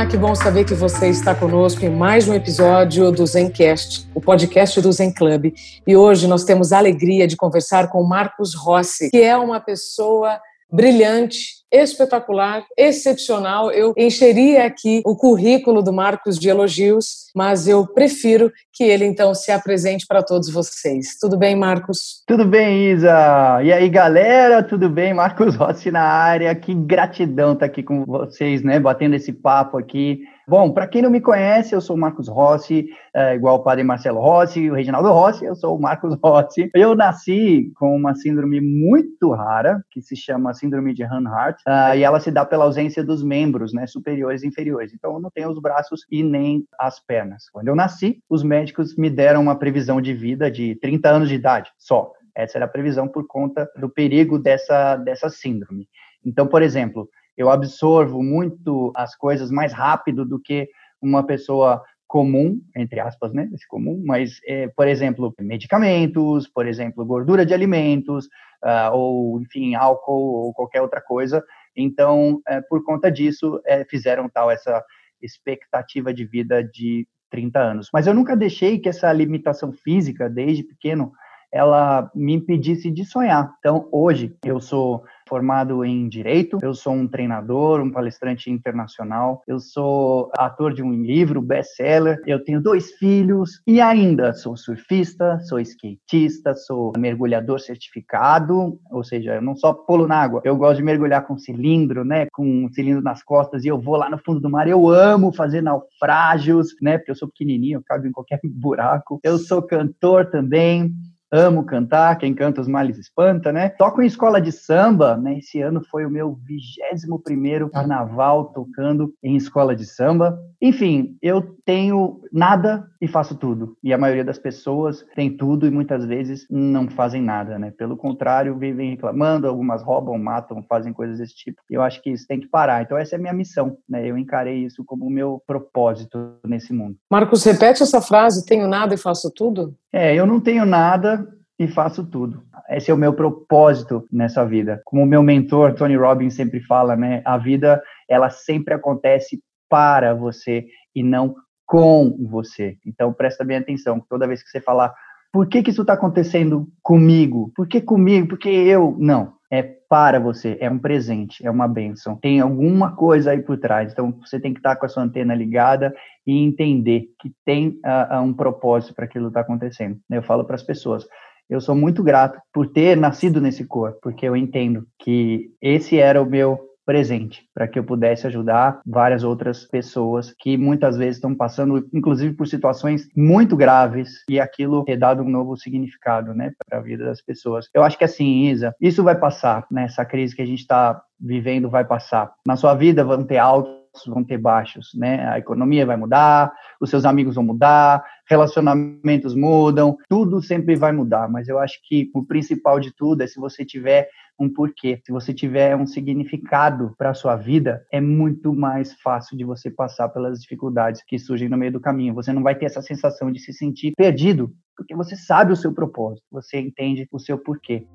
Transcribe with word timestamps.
Olá, 0.00 0.08
que 0.08 0.16
bom 0.16 0.34
saber 0.34 0.64
que 0.64 0.72
você 0.72 1.10
está 1.10 1.34
conosco 1.34 1.84
em 1.84 1.90
mais 1.90 2.26
um 2.26 2.32
episódio 2.32 3.12
do 3.12 3.26
Zencast, 3.26 4.08
o 4.14 4.20
podcast 4.20 4.80
do 4.80 4.90
Zen 4.90 5.12
Club. 5.12 5.52
E 5.86 5.94
hoje 5.94 6.26
nós 6.26 6.42
temos 6.42 6.72
a 6.72 6.78
alegria 6.78 7.28
de 7.28 7.36
conversar 7.36 7.90
com 7.90 8.02
Marcos 8.02 8.54
Rossi, 8.54 9.10
que 9.10 9.20
é 9.20 9.36
uma 9.36 9.60
pessoa 9.60 10.40
brilhante, 10.72 11.59
espetacular, 11.72 12.64
excepcional. 12.76 13.70
Eu 13.70 13.92
encheria 13.96 14.66
aqui 14.66 15.02
o 15.04 15.16
currículo 15.16 15.82
do 15.82 15.92
Marcos 15.92 16.38
de 16.38 16.48
elogios, 16.48 17.30
mas 17.34 17.68
eu 17.68 17.86
prefiro 17.86 18.50
que 18.72 18.84
ele 18.84 19.04
então 19.04 19.34
se 19.34 19.52
apresente 19.52 20.06
para 20.06 20.22
todos 20.22 20.50
vocês. 20.50 21.18
Tudo 21.20 21.36
bem, 21.36 21.54
Marcos? 21.54 22.22
Tudo 22.26 22.44
bem, 22.44 22.92
Isa. 22.92 23.60
E 23.62 23.72
aí, 23.72 23.88
galera? 23.88 24.62
Tudo 24.62 24.88
bem? 24.88 25.14
Marcos 25.14 25.54
Rossi 25.54 25.90
na 25.90 26.02
área. 26.02 26.54
Que 26.54 26.74
gratidão 26.74 27.52
estar 27.52 27.66
aqui 27.66 27.82
com 27.82 28.04
vocês, 28.04 28.62
né? 28.62 28.80
Batendo 28.80 29.14
esse 29.14 29.32
papo 29.32 29.78
aqui. 29.78 30.20
Bom, 30.50 30.72
para 30.72 30.88
quem 30.88 31.00
não 31.00 31.10
me 31.10 31.20
conhece, 31.20 31.76
eu 31.76 31.80
sou 31.80 31.94
o 31.94 31.98
Marcos 31.98 32.26
Rossi, 32.26 32.88
é, 33.14 33.36
igual 33.36 33.54
o 33.54 33.62
padre 33.62 33.84
Marcelo 33.84 34.20
Rossi, 34.20 34.68
o 34.68 34.74
Reginaldo 34.74 35.12
Rossi, 35.12 35.44
eu 35.44 35.54
sou 35.54 35.76
o 35.76 35.80
Marcos 35.80 36.18
Rossi. 36.24 36.68
Eu 36.74 36.96
nasci 36.96 37.70
com 37.76 37.94
uma 37.94 38.16
síndrome 38.16 38.60
muito 38.60 39.30
rara, 39.30 39.80
que 39.92 40.02
se 40.02 40.16
chama 40.16 40.52
síndrome 40.52 40.92
de 40.92 41.04
Hanhart, 41.04 41.59
uh, 41.66 41.94
e 41.96 42.02
ela 42.02 42.20
se 42.20 42.30
dá 42.30 42.44
pela 42.44 42.64
ausência 42.64 43.04
dos 43.04 43.22
membros, 43.22 43.72
né, 43.72 43.86
superiores 43.86 44.42
e 44.42 44.46
inferiores. 44.46 44.92
Então, 44.92 45.14
eu 45.14 45.20
não 45.20 45.30
tenho 45.30 45.50
os 45.50 45.60
braços 45.60 46.04
e 46.10 46.22
nem 46.22 46.64
as 46.78 47.00
pernas. 47.00 47.48
Quando 47.50 47.68
eu 47.68 47.76
nasci, 47.76 48.22
os 48.28 48.42
médicos 48.42 48.96
me 48.96 49.10
deram 49.10 49.42
uma 49.42 49.58
previsão 49.58 50.00
de 50.00 50.14
vida 50.14 50.50
de 50.50 50.74
30 50.76 51.08
anos 51.08 51.28
de 51.28 51.34
idade 51.34 51.70
só. 51.78 52.12
Essa 52.34 52.58
era 52.58 52.64
a 52.64 52.68
previsão 52.68 53.08
por 53.08 53.26
conta 53.26 53.68
do 53.76 53.88
perigo 53.88 54.38
dessa, 54.38 54.96
dessa 54.96 55.28
síndrome. 55.28 55.88
Então, 56.24 56.46
por 56.46 56.62
exemplo, 56.62 57.08
eu 57.36 57.50
absorvo 57.50 58.22
muito 58.22 58.92
as 58.94 59.16
coisas 59.16 59.50
mais 59.50 59.72
rápido 59.72 60.24
do 60.24 60.38
que 60.38 60.68
uma 61.00 61.24
pessoa 61.24 61.82
comum, 62.10 62.60
entre 62.74 62.98
aspas, 62.98 63.32
né, 63.32 63.48
esse 63.54 63.68
comum, 63.68 64.02
mas, 64.04 64.40
é, 64.44 64.66
por 64.66 64.88
exemplo, 64.88 65.32
medicamentos, 65.38 66.48
por 66.48 66.66
exemplo, 66.66 67.06
gordura 67.06 67.46
de 67.46 67.54
alimentos, 67.54 68.26
uh, 68.64 68.92
ou, 68.92 69.40
enfim, 69.40 69.76
álcool 69.76 70.46
ou 70.46 70.52
qualquer 70.52 70.82
outra 70.82 71.00
coisa. 71.00 71.40
Então, 71.76 72.42
é, 72.48 72.60
por 72.62 72.84
conta 72.84 73.12
disso, 73.12 73.60
é, 73.64 73.84
fizeram 73.84 74.28
tal 74.28 74.50
essa 74.50 74.84
expectativa 75.22 76.12
de 76.12 76.24
vida 76.24 76.64
de 76.64 77.06
30 77.30 77.60
anos. 77.60 77.88
Mas 77.92 78.08
eu 78.08 78.12
nunca 78.12 78.36
deixei 78.36 78.80
que 78.80 78.88
essa 78.88 79.12
limitação 79.12 79.72
física, 79.72 80.28
desde 80.28 80.64
pequeno, 80.64 81.12
ela 81.52 82.10
me 82.12 82.34
impedisse 82.34 82.90
de 82.90 83.04
sonhar. 83.04 83.54
Então, 83.60 83.88
hoje, 83.92 84.36
eu 84.44 84.58
sou 84.58 85.04
formado 85.30 85.84
em 85.84 86.08
direito, 86.08 86.58
eu 86.60 86.74
sou 86.74 86.92
um 86.92 87.06
treinador, 87.06 87.80
um 87.80 87.90
palestrante 87.92 88.50
internacional, 88.50 89.44
eu 89.46 89.60
sou 89.60 90.28
ator 90.36 90.74
de 90.74 90.82
um 90.82 90.92
livro 90.92 91.40
best-seller, 91.40 92.20
eu 92.26 92.42
tenho 92.42 92.60
dois 92.60 92.90
filhos 92.94 93.62
e 93.64 93.80
ainda 93.80 94.32
sou 94.32 94.56
surfista, 94.56 95.38
sou 95.42 95.60
skatista, 95.60 96.56
sou 96.56 96.92
mergulhador 96.98 97.60
certificado, 97.60 98.76
ou 98.90 99.04
seja, 99.04 99.36
eu 99.36 99.42
não 99.42 99.54
só 99.54 99.72
pulo 99.72 100.08
na 100.08 100.16
água, 100.16 100.42
eu 100.44 100.56
gosto 100.56 100.78
de 100.78 100.82
mergulhar 100.82 101.24
com 101.24 101.38
cilindro, 101.38 102.04
né, 102.04 102.26
com 102.32 102.64
um 102.64 102.68
cilindro 102.72 103.00
nas 103.00 103.22
costas 103.22 103.64
e 103.64 103.68
eu 103.68 103.78
vou 103.78 103.96
lá 103.96 104.10
no 104.10 104.18
fundo 104.18 104.40
do 104.40 104.50
mar, 104.50 104.66
eu 104.66 104.88
amo 104.88 105.32
fazer 105.32 105.62
naufrágios, 105.62 106.74
né, 106.82 106.98
porque 106.98 107.12
eu 107.12 107.16
sou 107.16 107.28
pequenininho, 107.28 107.78
eu 107.78 107.84
cago 107.86 108.04
em 108.04 108.12
qualquer 108.12 108.40
buraco. 108.52 109.20
Eu 109.22 109.38
sou 109.38 109.62
cantor 109.62 110.26
também, 110.26 110.92
amo 111.32 111.64
cantar, 111.64 112.18
quem 112.18 112.34
canta 112.34 112.60
os 112.60 112.68
males 112.68 112.98
espanta, 112.98 113.52
né? 113.52 113.68
Toco 113.68 114.02
em 114.02 114.06
escola 114.06 114.40
de 114.40 114.50
samba, 114.50 115.16
né? 115.16 115.38
Esse 115.38 115.60
ano 115.60 115.82
foi 115.90 116.04
o 116.04 116.10
meu 116.10 116.38
vigésimo 116.44 117.18
primeiro 117.18 117.70
carnaval 117.70 118.46
tocando 118.46 119.14
em 119.22 119.36
escola 119.36 119.74
de 119.76 119.84
samba. 119.84 120.38
Enfim, 120.60 121.16
eu 121.22 121.56
tenho 121.64 122.20
nada 122.32 122.86
e 123.00 123.08
faço 123.08 123.34
tudo. 123.34 123.76
E 123.82 123.92
a 123.92 123.98
maioria 123.98 124.24
das 124.24 124.38
pessoas 124.38 125.04
tem 125.14 125.34
tudo 125.34 125.66
e 125.66 125.70
muitas 125.70 126.04
vezes 126.04 126.46
não 126.50 126.88
fazem 126.88 127.22
nada, 127.22 127.58
né? 127.58 127.70
Pelo 127.70 127.96
contrário, 127.96 128.58
vivem 128.58 128.90
reclamando, 128.90 129.46
algumas 129.46 129.82
roubam, 129.82 130.18
matam, 130.18 130.62
fazem 130.68 130.92
coisas 130.92 131.18
desse 131.18 131.34
tipo. 131.34 131.60
Eu 131.70 131.82
acho 131.82 132.02
que 132.02 132.10
isso 132.10 132.26
tem 132.26 132.40
que 132.40 132.48
parar. 132.48 132.82
Então 132.82 132.98
essa 132.98 133.14
é 133.14 133.18
a 133.18 133.20
minha 133.20 133.32
missão, 133.32 133.78
né? 133.88 134.06
Eu 134.06 134.18
encarei 134.18 134.64
isso 134.64 134.84
como 134.84 135.06
o 135.06 135.10
meu 135.10 135.42
propósito 135.46 136.34
nesse 136.44 136.72
mundo. 136.72 136.96
Marcos, 137.10 137.44
repete 137.44 137.82
essa 137.82 138.02
frase, 138.02 138.44
tenho 138.44 138.68
nada 138.68 138.94
e 138.94 138.98
faço 138.98 139.30
tudo? 139.30 139.74
É, 139.92 140.14
eu 140.14 140.26
não 140.26 140.40
tenho 140.40 140.64
nada 140.64 141.26
e 141.58 141.66
faço 141.66 142.04
tudo. 142.06 142.42
Esse 142.68 142.90
é 142.90 142.94
o 142.94 142.98
meu 142.98 143.12
propósito 143.12 144.06
nessa 144.10 144.44
vida. 144.46 144.80
Como 144.84 145.02
o 145.02 145.06
meu 145.06 145.22
mentor 145.22 145.74
Tony 145.74 145.96
Robbins 145.96 146.34
sempre 146.34 146.60
fala, 146.60 146.96
né? 146.96 147.20
A 147.24 147.36
vida 147.36 147.82
ela 148.08 148.30
sempre 148.30 148.72
acontece 148.74 149.42
para 149.68 150.14
você 150.14 150.66
e 150.94 151.02
não 151.02 151.34
com 151.66 152.16
você. 152.28 152.76
Então 152.86 153.12
presta 153.12 153.44
bem 153.44 153.56
atenção. 153.56 154.04
Toda 154.08 154.26
vez 154.26 154.42
que 154.42 154.48
você 154.48 154.60
falar, 154.60 154.94
por 155.32 155.48
que 155.48 155.62
que 155.62 155.70
isso 155.70 155.82
está 155.82 155.94
acontecendo 155.94 156.68
comigo? 156.82 157.52
Por 157.54 157.68
que 157.68 157.80
comigo? 157.80 158.28
Por 158.28 158.38
que 158.38 158.48
eu? 158.48 158.96
Não. 158.98 159.34
É 159.50 159.62
para 159.62 160.20
você, 160.20 160.56
é 160.60 160.70
um 160.70 160.78
presente, 160.78 161.44
é 161.44 161.50
uma 161.50 161.66
bênção. 161.66 162.16
Tem 162.16 162.38
alguma 162.38 162.94
coisa 162.94 163.32
aí 163.32 163.42
por 163.42 163.58
trás. 163.58 163.92
Então 163.92 164.12
você 164.12 164.38
tem 164.38 164.52
que 164.52 164.60
estar 164.60 164.76
com 164.76 164.86
a 164.86 164.88
sua 164.88 165.02
antena 165.02 165.34
ligada 165.34 165.92
e 166.24 166.38
entender 166.38 167.08
que 167.20 167.32
tem 167.44 167.80
uh, 167.84 168.20
um 168.22 168.32
propósito 168.32 168.94
para 168.94 169.06
aquilo 169.06 169.28
estar 169.28 169.40
tá 169.40 169.44
acontecendo. 169.44 169.98
Eu 170.08 170.22
falo 170.22 170.44
para 170.44 170.54
as 170.54 170.62
pessoas, 170.62 171.04
eu 171.48 171.60
sou 171.60 171.74
muito 171.74 172.00
grato 172.00 172.40
por 172.52 172.68
ter 172.68 172.96
nascido 172.96 173.40
nesse 173.40 173.64
corpo, 173.64 173.98
porque 174.00 174.24
eu 174.24 174.36
entendo 174.36 174.86
que 174.96 175.50
esse 175.60 175.98
era 175.98 176.22
o 176.22 176.26
meu 176.26 176.69
presente 176.84 177.44
para 177.54 177.68
que 177.68 177.78
eu 177.78 177.84
pudesse 177.84 178.26
ajudar 178.26 178.80
várias 178.86 179.22
outras 179.22 179.64
pessoas 179.64 180.34
que 180.38 180.56
muitas 180.56 180.96
vezes 180.96 181.16
estão 181.16 181.34
passando, 181.34 181.88
inclusive 181.92 182.34
por 182.34 182.46
situações 182.46 183.08
muito 183.16 183.56
graves 183.56 184.24
e 184.28 184.40
aquilo 184.40 184.84
ter 184.84 184.96
dado 184.96 185.22
um 185.22 185.28
novo 185.28 185.56
significado, 185.56 186.34
né, 186.34 186.52
para 186.66 186.78
a 186.78 186.82
vida 186.82 187.04
das 187.04 187.22
pessoas. 187.22 187.68
Eu 187.74 187.82
acho 187.82 187.98
que 187.98 188.04
assim, 188.04 188.46
Isa, 188.48 188.74
isso 188.80 189.02
vai 189.02 189.14
passar, 189.14 189.66
né? 189.70 189.84
Essa 189.84 190.04
crise 190.04 190.34
que 190.34 190.42
a 190.42 190.46
gente 190.46 190.60
está 190.60 191.02
vivendo 191.18 191.68
vai 191.68 191.84
passar. 191.84 192.32
Na 192.46 192.56
sua 192.56 192.74
vida 192.74 193.04
vão 193.04 193.24
ter 193.24 193.38
altos 193.38 193.80
vão 194.06 194.22
ter 194.22 194.38
baixos, 194.38 194.90
né? 194.94 195.26
A 195.28 195.38
economia 195.38 195.84
vai 195.84 195.96
mudar, 195.96 196.52
os 196.80 196.88
seus 196.90 197.04
amigos 197.04 197.34
vão 197.34 197.44
mudar, 197.44 198.04
relacionamentos 198.28 199.34
mudam, 199.34 199.96
tudo 200.08 200.40
sempre 200.40 200.76
vai 200.76 200.92
mudar, 200.92 201.28
mas 201.28 201.48
eu 201.48 201.58
acho 201.58 201.78
que 201.84 202.10
o 202.14 202.24
principal 202.24 202.78
de 202.78 202.94
tudo 202.94 203.22
é 203.22 203.26
se 203.26 203.40
você 203.40 203.64
tiver 203.64 204.08
um 204.40 204.48
porquê, 204.48 204.98
se 205.04 205.12
você 205.12 205.34
tiver 205.34 205.76
um 205.76 205.86
significado 205.86 206.94
para 206.96 207.10
a 207.10 207.14
sua 207.14 207.36
vida, 207.36 207.84
é 207.92 208.00
muito 208.00 208.54
mais 208.54 208.94
fácil 208.94 209.36
de 209.36 209.44
você 209.44 209.70
passar 209.70 210.08
pelas 210.08 210.40
dificuldades 210.40 211.02
que 211.06 211.18
surgem 211.18 211.48
no 211.48 211.58
meio 211.58 211.72
do 211.72 211.80
caminho. 211.80 212.14
Você 212.14 212.32
não 212.32 212.42
vai 212.42 212.54
ter 212.54 212.64
essa 212.64 212.80
sensação 212.80 213.30
de 213.30 213.38
se 213.38 213.52
sentir 213.52 213.92
perdido, 213.94 214.50
porque 214.74 214.96
você 214.96 215.14
sabe 215.14 215.52
o 215.52 215.56
seu 215.56 215.74
propósito, 215.74 216.24
você 216.32 216.58
entende 216.58 217.06
o 217.12 217.18
seu 217.18 217.36
porquê. 217.36 217.86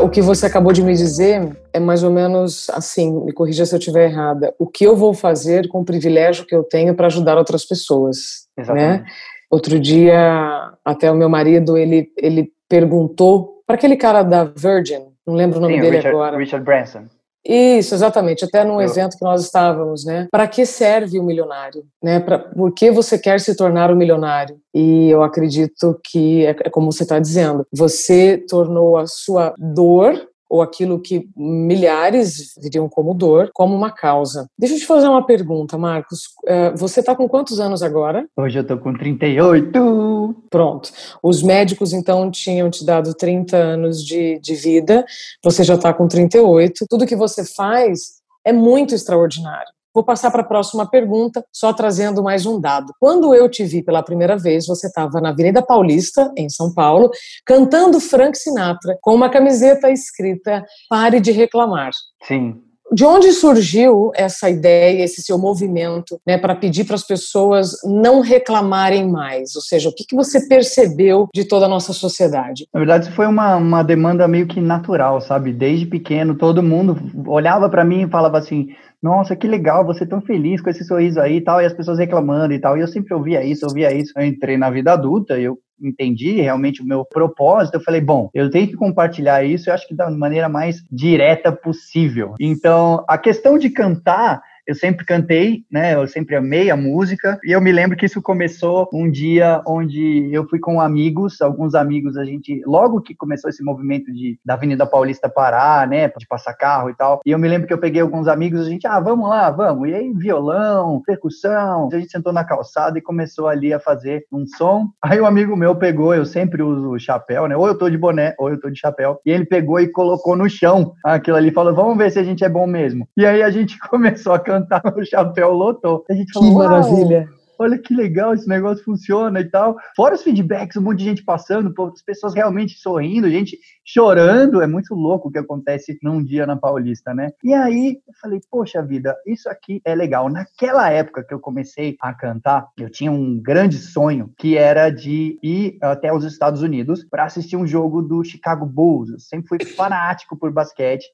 O 0.00 0.08
que 0.08 0.22
você 0.22 0.46
acabou 0.46 0.72
de 0.72 0.84
me 0.84 0.94
dizer 0.94 1.58
é 1.72 1.80
mais 1.80 2.04
ou 2.04 2.12
menos 2.12 2.70
assim, 2.70 3.24
me 3.24 3.32
corrija 3.32 3.66
se 3.66 3.74
eu 3.74 3.78
estiver 3.78 4.08
errada. 4.08 4.54
O 4.56 4.68
que 4.68 4.84
eu 4.84 4.94
vou 4.94 5.12
fazer 5.12 5.66
com 5.66 5.80
o 5.80 5.84
privilégio 5.84 6.46
que 6.46 6.54
eu 6.54 6.62
tenho 6.62 6.94
para 6.94 7.08
ajudar 7.08 7.36
outras 7.36 7.64
pessoas, 7.64 8.46
né? 8.56 8.62
Exatamente. 8.62 9.02
né? 9.02 9.10
Outro 9.50 9.78
dia, 9.78 10.72
até 10.84 11.10
o 11.10 11.14
meu 11.14 11.28
marido, 11.28 11.76
ele, 11.76 12.10
ele 12.16 12.52
perguntou 12.68 13.62
para 13.66 13.76
aquele 13.76 13.96
cara 13.96 14.22
da 14.22 14.44
Virgin, 14.44 15.06
não 15.26 15.34
lembro 15.34 15.58
o 15.58 15.60
nome 15.60 15.74
Sim, 15.74 15.80
dele 15.80 15.96
Richard, 15.96 16.16
agora. 16.16 16.38
Richard 16.38 16.64
Branson. 16.64 17.04
Isso, 17.48 17.94
exatamente. 17.94 18.44
Até 18.44 18.64
num 18.64 18.80
evento 18.80 19.16
que 19.16 19.24
nós 19.24 19.44
estávamos, 19.44 20.04
né? 20.04 20.26
Para 20.32 20.48
que 20.48 20.66
serve 20.66 21.18
o 21.20 21.22
milionário? 21.22 21.84
Né? 22.02 22.18
Pra, 22.18 22.38
por 22.40 22.72
que 22.72 22.90
você 22.90 23.16
quer 23.16 23.38
se 23.38 23.56
tornar 23.56 23.90
um 23.90 23.96
milionário? 23.96 24.58
E 24.74 25.08
eu 25.10 25.22
acredito 25.22 25.98
que 26.04 26.44
é, 26.44 26.50
é 26.64 26.70
como 26.70 26.90
você 26.90 27.04
está 27.04 27.20
dizendo. 27.20 27.64
Você 27.72 28.44
tornou 28.48 28.96
a 28.96 29.06
sua 29.06 29.54
dor 29.56 30.28
ou 30.48 30.62
aquilo 30.62 31.00
que 31.00 31.28
milhares 31.36 32.54
viriam 32.62 32.88
como 32.88 33.14
dor, 33.14 33.50
como 33.52 33.74
uma 33.74 33.90
causa. 33.90 34.48
Deixa 34.58 34.74
eu 34.74 34.78
te 34.78 34.86
fazer 34.86 35.08
uma 35.08 35.24
pergunta, 35.24 35.76
Marcos. 35.76 36.28
É, 36.46 36.70
você 36.72 37.00
está 37.00 37.14
com 37.14 37.28
quantos 37.28 37.60
anos 37.60 37.82
agora? 37.82 38.26
Hoje 38.36 38.58
eu 38.58 38.62
estou 38.62 38.78
com 38.78 38.92
38. 38.92 40.36
Pronto. 40.50 40.90
Os 41.22 41.42
médicos, 41.42 41.92
então, 41.92 42.30
tinham 42.30 42.70
te 42.70 42.84
dado 42.84 43.14
30 43.14 43.56
anos 43.56 44.04
de, 44.04 44.38
de 44.40 44.54
vida, 44.54 45.04
você 45.42 45.64
já 45.64 45.74
está 45.74 45.92
com 45.92 46.08
38. 46.08 46.86
Tudo 46.88 47.06
que 47.06 47.16
você 47.16 47.44
faz 47.44 48.16
é 48.44 48.52
muito 48.52 48.94
extraordinário. 48.94 49.75
Vou 49.96 50.04
passar 50.04 50.30
para 50.30 50.42
a 50.42 50.44
próxima 50.44 50.86
pergunta, 50.86 51.42
só 51.50 51.72
trazendo 51.72 52.22
mais 52.22 52.44
um 52.44 52.60
dado. 52.60 52.92
Quando 53.00 53.34
eu 53.34 53.48
te 53.48 53.64
vi 53.64 53.82
pela 53.82 54.02
primeira 54.02 54.36
vez, 54.36 54.66
você 54.66 54.88
estava 54.88 55.22
na 55.22 55.30
Avenida 55.30 55.64
Paulista, 55.64 56.30
em 56.36 56.50
São 56.50 56.70
Paulo, 56.74 57.08
cantando 57.46 57.98
Frank 57.98 58.36
Sinatra, 58.36 58.98
com 59.00 59.14
uma 59.14 59.30
camiseta 59.30 59.90
escrita 59.90 60.62
Pare 60.90 61.18
de 61.18 61.32
Reclamar. 61.32 61.92
Sim. 62.24 62.65
De 62.92 63.04
onde 63.04 63.32
surgiu 63.32 64.12
essa 64.14 64.48
ideia, 64.48 65.02
esse 65.02 65.20
seu 65.20 65.36
movimento, 65.36 66.20
né, 66.26 66.38
para 66.38 66.54
pedir 66.54 66.84
para 66.84 66.94
as 66.94 67.04
pessoas 67.04 67.72
não 67.84 68.20
reclamarem 68.20 69.08
mais? 69.10 69.56
Ou 69.56 69.62
seja, 69.62 69.88
o 69.88 69.92
que, 69.92 70.04
que 70.04 70.14
você 70.14 70.46
percebeu 70.46 71.28
de 71.34 71.44
toda 71.44 71.66
a 71.66 71.68
nossa 71.68 71.92
sociedade? 71.92 72.66
Na 72.72 72.78
verdade, 72.78 73.10
foi 73.10 73.26
uma, 73.26 73.56
uma 73.56 73.82
demanda 73.82 74.28
meio 74.28 74.46
que 74.46 74.60
natural, 74.60 75.20
sabe? 75.20 75.52
Desde 75.52 75.84
pequeno, 75.86 76.36
todo 76.36 76.62
mundo 76.62 76.96
olhava 77.26 77.68
para 77.68 77.84
mim 77.84 78.02
e 78.02 78.10
falava 78.10 78.38
assim: 78.38 78.68
nossa, 79.02 79.36
que 79.36 79.46
legal, 79.46 79.84
você 79.84 80.04
é 80.04 80.08
tão 80.08 80.20
feliz 80.20 80.60
com 80.60 80.70
esse 80.70 80.84
sorriso 80.84 81.20
aí 81.20 81.36
e 81.36 81.40
tal, 81.40 81.60
e 81.60 81.66
as 81.66 81.72
pessoas 81.72 81.98
reclamando 81.98 82.54
e 82.54 82.60
tal. 82.60 82.76
E 82.76 82.80
eu 82.80 82.88
sempre 82.88 83.14
ouvia 83.14 83.44
isso, 83.44 83.66
ouvia 83.66 83.92
isso. 83.92 84.12
Eu 84.16 84.24
entrei 84.24 84.56
na 84.56 84.70
vida 84.70 84.92
adulta, 84.92 85.38
eu 85.38 85.58
entendi 85.80 86.40
realmente 86.40 86.82
o 86.82 86.86
meu 86.86 87.04
propósito, 87.04 87.74
eu 87.74 87.80
falei, 87.80 88.00
bom, 88.00 88.30
eu 88.34 88.50
tenho 88.50 88.66
que 88.66 88.76
compartilhar 88.76 89.44
isso, 89.44 89.68
eu 89.68 89.74
acho 89.74 89.86
que 89.86 89.94
da 89.94 90.10
maneira 90.10 90.48
mais 90.48 90.82
direta 90.90 91.52
possível. 91.52 92.34
Então, 92.40 93.04
a 93.08 93.18
questão 93.18 93.58
de 93.58 93.70
cantar 93.70 94.42
eu 94.66 94.74
sempre 94.74 95.06
cantei, 95.06 95.62
né? 95.70 95.94
Eu 95.94 96.08
sempre 96.08 96.34
amei 96.34 96.70
a 96.70 96.76
música. 96.76 97.38
E 97.44 97.52
eu 97.52 97.60
me 97.60 97.70
lembro 97.70 97.96
que 97.96 98.06
isso 98.06 98.20
começou 98.20 98.88
um 98.92 99.10
dia 99.10 99.62
onde 99.66 100.28
eu 100.32 100.46
fui 100.48 100.58
com 100.58 100.80
amigos, 100.80 101.40
alguns 101.40 101.74
amigos, 101.74 102.16
a 102.16 102.24
gente, 102.24 102.62
logo 102.66 103.00
que 103.00 103.14
começou 103.14 103.48
esse 103.48 103.62
movimento 103.62 104.12
de 104.12 104.38
da 104.44 104.54
Avenida 104.54 104.86
Paulista 104.86 105.28
parar, 105.28 105.86
né? 105.86 106.08
De 106.08 106.26
passar 106.26 106.54
carro 106.54 106.90
e 106.90 106.94
tal. 106.94 107.20
E 107.24 107.30
eu 107.30 107.38
me 107.38 107.48
lembro 107.48 107.66
que 107.66 107.72
eu 107.72 107.78
peguei 107.78 108.00
alguns 108.00 108.26
amigos, 108.26 108.60
a 108.60 108.68
gente, 108.68 108.86
ah, 108.86 108.98
vamos 108.98 109.28
lá, 109.28 109.50
vamos. 109.50 109.88
E 109.88 109.94
aí, 109.94 110.12
violão, 110.12 111.00
percussão. 111.04 111.88
A 111.92 111.98
gente 111.98 112.10
sentou 112.10 112.32
na 112.32 112.44
calçada 112.44 112.98
e 112.98 113.02
começou 113.02 113.46
ali 113.46 113.72
a 113.72 113.78
fazer 113.78 114.24
um 114.32 114.46
som. 114.46 114.88
Aí 115.02 115.20
um 115.20 115.26
amigo 115.26 115.56
meu 115.56 115.76
pegou, 115.76 116.14
eu 116.14 116.24
sempre 116.24 116.62
uso 116.62 116.98
chapéu, 116.98 117.46
né? 117.46 117.56
Ou 117.56 117.68
eu 117.68 117.78
tô 117.78 117.88
de 117.88 117.96
boné, 117.96 118.34
ou 118.38 118.50
eu 118.50 118.60
tô 118.60 118.68
de 118.68 118.78
chapéu. 118.78 119.20
E 119.24 119.30
ele 119.30 119.44
pegou 119.44 119.78
e 119.78 119.88
colocou 119.88 120.36
no 120.36 120.48
chão 120.48 120.92
aquilo 121.04 121.36
ali, 121.36 121.50
falou, 121.50 121.74
vamos 121.74 121.96
ver 121.96 122.10
se 122.10 122.18
a 122.18 122.24
gente 122.24 122.44
é 122.44 122.48
bom 122.48 122.66
mesmo. 122.66 123.08
E 123.16 123.24
aí 123.24 123.42
a 123.42 123.50
gente 123.50 123.78
começou 123.88 124.32
a 124.32 124.38
cantar 124.38 124.55
cantar, 124.56 124.82
o 124.96 125.04
chapéu 125.04 125.52
lotou. 125.52 126.04
A 126.08 126.14
gente 126.14 126.32
falou, 126.32 126.48
que 126.48 126.56
maravilha! 126.56 127.28
olha 127.58 127.78
que 127.78 127.94
legal, 127.94 128.34
esse 128.34 128.48
negócio 128.48 128.84
funciona 128.84 129.40
e 129.40 129.44
tal. 129.44 129.76
Fora 129.94 130.14
os 130.14 130.22
feedbacks, 130.22 130.76
um 130.76 130.82
monte 130.82 130.98
de 130.98 131.04
gente 131.04 131.24
passando, 131.24 131.72
as 131.92 132.02
pessoas 132.02 132.34
realmente 132.34 132.78
sorrindo, 132.78 133.30
gente 133.30 133.58
chorando, 133.84 134.60
é 134.60 134.66
muito 134.66 134.94
louco 134.94 135.28
o 135.28 135.32
que 135.32 135.38
acontece 135.38 135.98
num 136.02 136.22
dia 136.22 136.46
na 136.46 136.56
Paulista, 136.56 137.14
né? 137.14 137.30
E 137.42 137.54
aí 137.54 137.98
eu 138.06 138.14
falei, 138.20 138.40
poxa 138.50 138.82
vida, 138.82 139.16
isso 139.26 139.48
aqui 139.48 139.80
é 139.84 139.94
legal. 139.94 140.28
Naquela 140.28 140.90
época 140.90 141.24
que 141.24 141.32
eu 141.32 141.40
comecei 141.40 141.96
a 142.00 142.12
cantar, 142.12 142.68
eu 142.78 142.90
tinha 142.90 143.10
um 143.10 143.40
grande 143.40 143.78
sonho 143.78 144.32
que 144.36 144.56
era 144.56 144.90
de 144.90 145.38
ir 145.42 145.78
até 145.80 146.12
os 146.12 146.24
Estados 146.24 146.62
Unidos 146.62 147.04
para 147.04 147.24
assistir 147.24 147.56
um 147.56 147.66
jogo 147.66 148.02
do 148.02 148.24
Chicago 148.24 148.66
Bulls. 148.66 149.10
Eu 149.10 149.20
sempre 149.20 149.48
fui 149.48 149.64
fanático 149.64 150.36
por 150.36 150.52
basquete. 150.52 151.06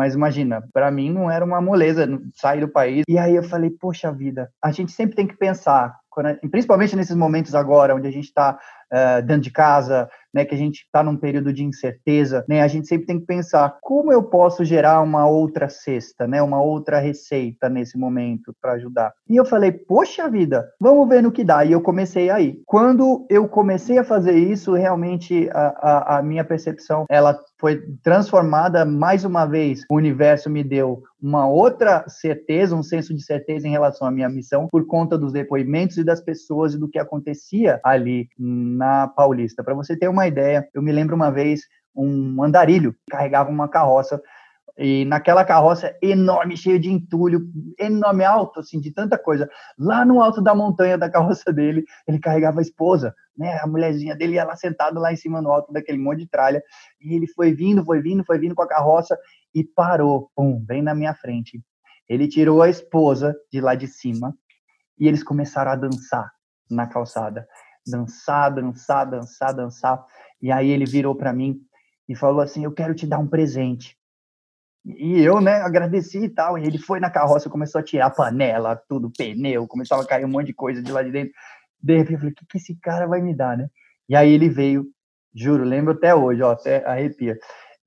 Mas 0.00 0.14
imagina, 0.14 0.66
para 0.72 0.90
mim 0.90 1.10
não 1.12 1.30
era 1.30 1.44
uma 1.44 1.60
moleza 1.60 2.08
sair 2.34 2.60
do 2.60 2.68
país. 2.72 3.04
E 3.06 3.18
aí 3.18 3.36
eu 3.36 3.42
falei, 3.42 3.68
poxa 3.68 4.10
vida, 4.10 4.50
a 4.64 4.72
gente 4.72 4.92
sempre 4.92 5.14
tem 5.14 5.26
que 5.26 5.36
pensar, 5.36 5.94
principalmente 6.50 6.96
nesses 6.96 7.16
momentos 7.16 7.54
agora, 7.54 7.94
onde 7.94 8.08
a 8.08 8.10
gente 8.10 8.26
está 8.26 8.58
uh, 8.90 9.22
dentro 9.22 9.42
de 9.42 9.50
casa, 9.50 10.08
né, 10.32 10.44
que 10.44 10.54
a 10.54 10.58
gente 10.58 10.82
está 10.84 11.02
num 11.02 11.16
período 11.16 11.52
de 11.52 11.64
incerteza, 11.64 12.44
né, 12.48 12.62
a 12.62 12.68
gente 12.68 12.86
sempre 12.86 13.06
tem 13.06 13.18
que 13.18 13.26
pensar 13.26 13.78
como 13.80 14.12
eu 14.12 14.22
posso 14.22 14.64
gerar 14.64 15.00
uma 15.00 15.26
outra 15.26 15.68
cesta, 15.68 16.26
né, 16.26 16.40
uma 16.42 16.62
outra 16.62 16.98
receita 16.98 17.68
nesse 17.68 17.98
momento 17.98 18.54
para 18.60 18.72
ajudar. 18.72 19.12
E 19.28 19.36
eu 19.36 19.44
falei, 19.44 19.72
poxa 19.72 20.28
vida, 20.28 20.68
vamos 20.80 21.08
ver 21.08 21.22
no 21.22 21.32
que 21.32 21.44
dá. 21.44 21.64
E 21.64 21.72
eu 21.72 21.80
comecei 21.80 22.30
aí. 22.30 22.60
Quando 22.66 23.26
eu 23.28 23.48
comecei 23.48 23.98
a 23.98 24.04
fazer 24.04 24.36
isso, 24.36 24.74
realmente 24.74 25.48
a, 25.52 25.66
a, 25.80 26.18
a 26.18 26.22
minha 26.22 26.44
percepção 26.44 27.06
ela 27.08 27.38
foi 27.58 27.82
transformada 28.02 28.84
mais 28.84 29.24
uma 29.24 29.46
vez. 29.46 29.84
O 29.90 29.96
universo 29.96 30.48
me 30.48 30.64
deu 30.64 31.02
uma 31.22 31.46
outra 31.46 32.04
certeza, 32.08 32.74
um 32.74 32.82
senso 32.82 33.14
de 33.14 33.22
certeza 33.22 33.68
em 33.68 33.70
relação 33.70 34.06
à 34.06 34.10
minha 34.10 34.28
missão, 34.28 34.68
por 34.68 34.86
conta 34.86 35.18
dos 35.18 35.32
depoimentos 35.32 35.96
e 35.96 36.04
das 36.04 36.20
pessoas 36.20 36.74
e 36.74 36.78
do 36.78 36.88
que 36.88 36.98
acontecia 36.98 37.80
ali 37.84 38.28
na 38.38 39.08
Paulista. 39.08 39.62
Para 39.62 39.74
você 39.74 39.96
ter 39.96 40.08
uma 40.08 40.26
ideia, 40.26 40.68
eu 40.74 40.82
me 40.82 40.92
lembro 40.92 41.14
uma 41.14 41.30
vez 41.30 41.62
um 41.94 42.42
andarilho 42.42 42.94
carregava 43.10 43.50
uma 43.50 43.68
carroça 43.68 44.20
e 44.82 45.04
naquela 45.04 45.44
carroça 45.44 45.94
enorme, 46.00 46.56
cheia 46.56 46.80
de 46.80 46.88
entulho, 46.88 47.42
enorme, 47.78 48.24
alto, 48.24 48.60
assim, 48.60 48.80
de 48.80 48.90
tanta 48.90 49.18
coisa. 49.18 49.46
Lá 49.78 50.06
no 50.06 50.22
alto 50.22 50.40
da 50.40 50.54
montanha 50.54 50.96
da 50.96 51.10
carroça 51.10 51.52
dele, 51.52 51.84
ele 52.08 52.18
carregava 52.18 52.60
a 52.60 52.62
esposa, 52.62 53.14
né? 53.36 53.58
A 53.62 53.66
mulherzinha 53.66 54.16
dele 54.16 54.42
lá 54.42 54.56
sentada 54.56 54.98
lá 54.98 55.12
em 55.12 55.16
cima 55.16 55.42
no 55.42 55.50
alto 55.50 55.70
daquele 55.70 55.98
monte 55.98 56.20
de 56.20 56.28
tralha. 56.28 56.62
E 56.98 57.14
ele 57.14 57.26
foi 57.26 57.52
vindo, 57.52 57.84
foi 57.84 58.00
vindo, 58.00 58.24
foi 58.24 58.38
vindo 58.38 58.54
com 58.54 58.62
a 58.62 58.68
carroça 58.68 59.18
e 59.54 59.64
parou, 59.64 60.30
pum, 60.34 60.58
bem 60.58 60.82
na 60.82 60.94
minha 60.94 61.14
frente. 61.14 61.62
Ele 62.08 62.26
tirou 62.28 62.62
a 62.62 62.68
esposa 62.68 63.36
de 63.52 63.60
lá 63.60 63.74
de 63.74 63.86
cima 63.86 64.34
e 64.98 65.06
eles 65.06 65.22
começaram 65.22 65.70
a 65.70 65.76
dançar 65.76 66.30
na 66.70 66.86
calçada. 66.86 67.46
Dançar, 67.86 68.54
dançar, 68.54 69.08
dançar, 69.08 69.54
dançar. 69.54 70.06
E 70.40 70.50
aí 70.50 70.70
ele 70.70 70.84
virou 70.84 71.14
para 71.14 71.32
mim 71.32 71.60
e 72.08 72.14
falou 72.14 72.40
assim: 72.40 72.64
Eu 72.64 72.72
quero 72.72 72.94
te 72.94 73.06
dar 73.06 73.18
um 73.18 73.26
presente. 73.26 73.96
E 74.84 75.20
eu, 75.20 75.40
né, 75.40 75.60
agradeci 75.60 76.24
e 76.24 76.28
tal. 76.28 76.58
E 76.58 76.66
ele 76.66 76.78
foi 76.78 77.00
na 77.00 77.10
carroça, 77.10 77.50
começou 77.50 77.80
a 77.80 77.84
tirar 77.84 78.10
panela, 78.10 78.76
tudo, 78.88 79.10
pneu, 79.16 79.66
começou 79.66 79.98
a 79.98 80.06
cair 80.06 80.24
um 80.24 80.28
monte 80.28 80.46
de 80.46 80.54
coisa 80.54 80.82
de 80.82 80.90
lá 80.90 81.02
de 81.02 81.10
dentro. 81.10 81.32
De 81.82 81.96
repente 81.96 82.14
eu 82.14 82.18
falei: 82.18 82.32
O 82.32 82.34
que, 82.34 82.46
que 82.46 82.58
esse 82.58 82.78
cara 82.80 83.06
vai 83.06 83.20
me 83.20 83.34
dar, 83.34 83.56
né? 83.56 83.68
E 84.08 84.16
aí 84.16 84.32
ele 84.32 84.48
veio, 84.48 84.86
juro, 85.32 85.62
lembro 85.62 85.92
até 85.92 86.12
hoje, 86.12 86.42
ó, 86.42 86.50
até 86.50 86.84
arrepia. 86.84 87.38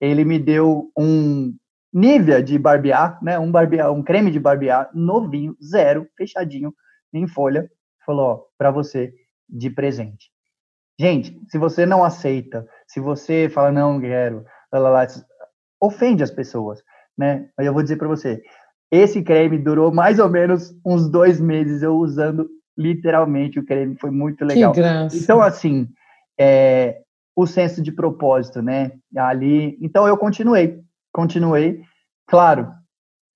Ele 0.04 0.26
me 0.26 0.38
deu 0.38 0.92
um 0.98 1.56
Nivea 1.94 2.42
de 2.42 2.58
barbear, 2.58 3.20
né? 3.24 3.38
Um 3.38 3.52
barbear, 3.52 3.92
um 3.92 4.04
creme 4.04 4.32
de 4.32 4.40
barbear 4.40 4.90
novinho, 4.94 5.56
zero, 5.64 6.08
fechadinho, 6.18 6.74
em 7.14 7.28
folha. 7.28 7.70
Falou, 8.06 8.26
ó, 8.26 8.42
para 8.58 8.72
você 8.72 9.14
de 9.48 9.70
presente. 9.70 10.32
Gente, 11.00 11.40
se 11.48 11.58
você 11.58 11.86
não 11.86 12.04
aceita, 12.04 12.68
se 12.88 13.00
você 13.00 13.48
fala 13.48 13.72
não 13.72 14.02
quero, 14.02 14.44
lá, 14.72 14.80
lá, 14.80 14.90
lá, 14.90 15.08
ofende 15.80 16.24
as 16.24 16.32
pessoas, 16.32 16.82
né? 17.18 17.48
Aí 17.58 17.66
eu 17.66 17.74
vou 17.74 17.84
dizer 17.84 17.98
para 17.98 18.08
você, 18.08 18.42
esse 18.92 19.22
creme 19.24 19.58
durou 19.58 19.94
mais 19.94 20.20
ou 20.20 20.30
menos 20.30 20.76
uns 20.86 21.10
dois 21.10 21.40
meses 21.40 21.82
eu 21.82 21.96
usando 21.96 22.50
literalmente 22.78 23.60
o 23.60 23.66
creme, 23.66 23.96
foi 24.00 24.12
muito 24.12 24.44
legal. 24.44 24.74
Que 24.74 24.82
graça. 24.82 25.16
Então 25.16 25.42
assim, 25.42 25.88
é, 26.40 27.02
o 27.36 27.48
senso 27.48 27.82
de 27.82 27.92
propósito, 27.92 28.62
né? 28.62 28.92
Ali, 29.16 29.78
então 29.82 30.08
eu 30.08 30.18
continuei, 30.18 30.80
continuei, 31.12 31.82
claro, 32.28 32.72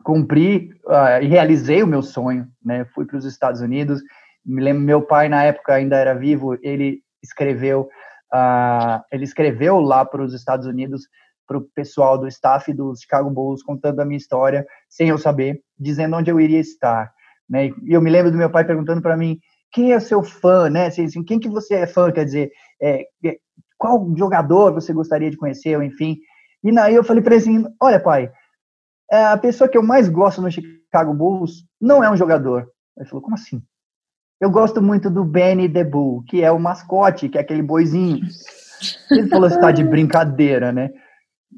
cumpri 0.03 0.69
uh, 0.85 1.21
e 1.21 1.27
realizei 1.27 1.81
o 1.83 1.87
meu 1.87 2.01
sonho, 2.01 2.47
né? 2.63 2.85
Fui 2.93 3.05
para 3.05 3.17
os 3.17 3.25
Estados 3.25 3.61
Unidos. 3.61 4.01
Me 4.45 4.61
lembro, 4.61 4.83
meu 4.83 5.01
pai 5.01 5.27
na 5.27 5.43
época 5.43 5.73
ainda 5.73 5.97
era 5.97 6.13
vivo, 6.13 6.57
ele 6.61 7.01
escreveu, 7.21 7.89
uh, 8.33 9.03
ele 9.11 9.23
escreveu 9.23 9.79
lá 9.79 10.05
para 10.05 10.23
os 10.23 10.33
Estados 10.33 10.65
Unidos 10.65 11.07
para 11.47 11.57
o 11.57 11.61
pessoal 11.73 12.17
do 12.17 12.27
staff 12.27 12.71
dos 12.73 13.01
Chicago 13.01 13.29
Bulls 13.29 13.63
contando 13.63 14.01
a 14.01 14.05
minha 14.05 14.17
história 14.17 14.65
sem 14.89 15.09
eu 15.09 15.17
saber, 15.17 15.61
dizendo 15.79 16.17
onde 16.17 16.29
eu 16.29 16.39
iria 16.39 16.59
estar, 16.59 17.11
né? 17.49 17.67
E 17.67 17.93
eu 17.93 18.01
me 18.01 18.09
lembro 18.09 18.31
do 18.31 18.37
meu 18.37 18.49
pai 18.49 18.65
perguntando 18.65 19.01
para 19.01 19.17
mim 19.17 19.39
quem 19.71 19.93
é 19.93 19.99
seu 19.99 20.23
fã, 20.23 20.69
né? 20.69 20.87
Assim, 20.87 21.05
assim, 21.05 21.23
quem 21.23 21.39
que 21.39 21.49
você 21.49 21.75
é 21.75 21.87
fã? 21.87 22.11
Quer 22.11 22.25
dizer, 22.25 22.51
é, 22.81 23.05
é, 23.25 23.37
qual 23.77 24.13
jogador 24.15 24.73
você 24.73 24.91
gostaria 24.93 25.29
de 25.29 25.37
conhecer, 25.37 25.75
ou 25.75 25.83
enfim. 25.83 26.17
E 26.63 26.77
aí 26.79 26.95
eu 26.95 27.03
falei 27.03 27.21
para 27.21 27.35
ele 27.35 27.43
assim, 27.43 27.65
olha 27.79 27.99
pai, 27.99 28.31
é, 29.11 29.25
a 29.25 29.37
pessoa 29.37 29.69
que 29.69 29.77
eu 29.77 29.83
mais 29.83 30.09
gosto 30.09 30.41
no 30.41 30.51
Chicago 30.51 31.13
Bulls 31.13 31.63
não 31.79 32.03
é 32.03 32.09
um 32.09 32.17
jogador. 32.17 32.67
Ele 32.97 33.07
falou, 33.07 33.21
como 33.21 33.35
assim? 33.35 33.61
Eu 34.39 34.51
gosto 34.51 34.81
muito 34.81 35.09
do 35.09 35.23
Benny 35.23 35.67
the 35.67 35.83
Bull, 35.83 36.23
que 36.27 36.43
é 36.43 36.51
o 36.51 36.59
mascote, 36.59 37.29
que 37.29 37.37
é 37.37 37.41
aquele 37.41 37.61
boizinho. 37.61 38.21
Ele 39.09 39.27
falou, 39.27 39.49
você 39.49 39.59
tá 39.59 39.71
de 39.71 39.83
brincadeira, 39.83 40.71
né? 40.71 40.91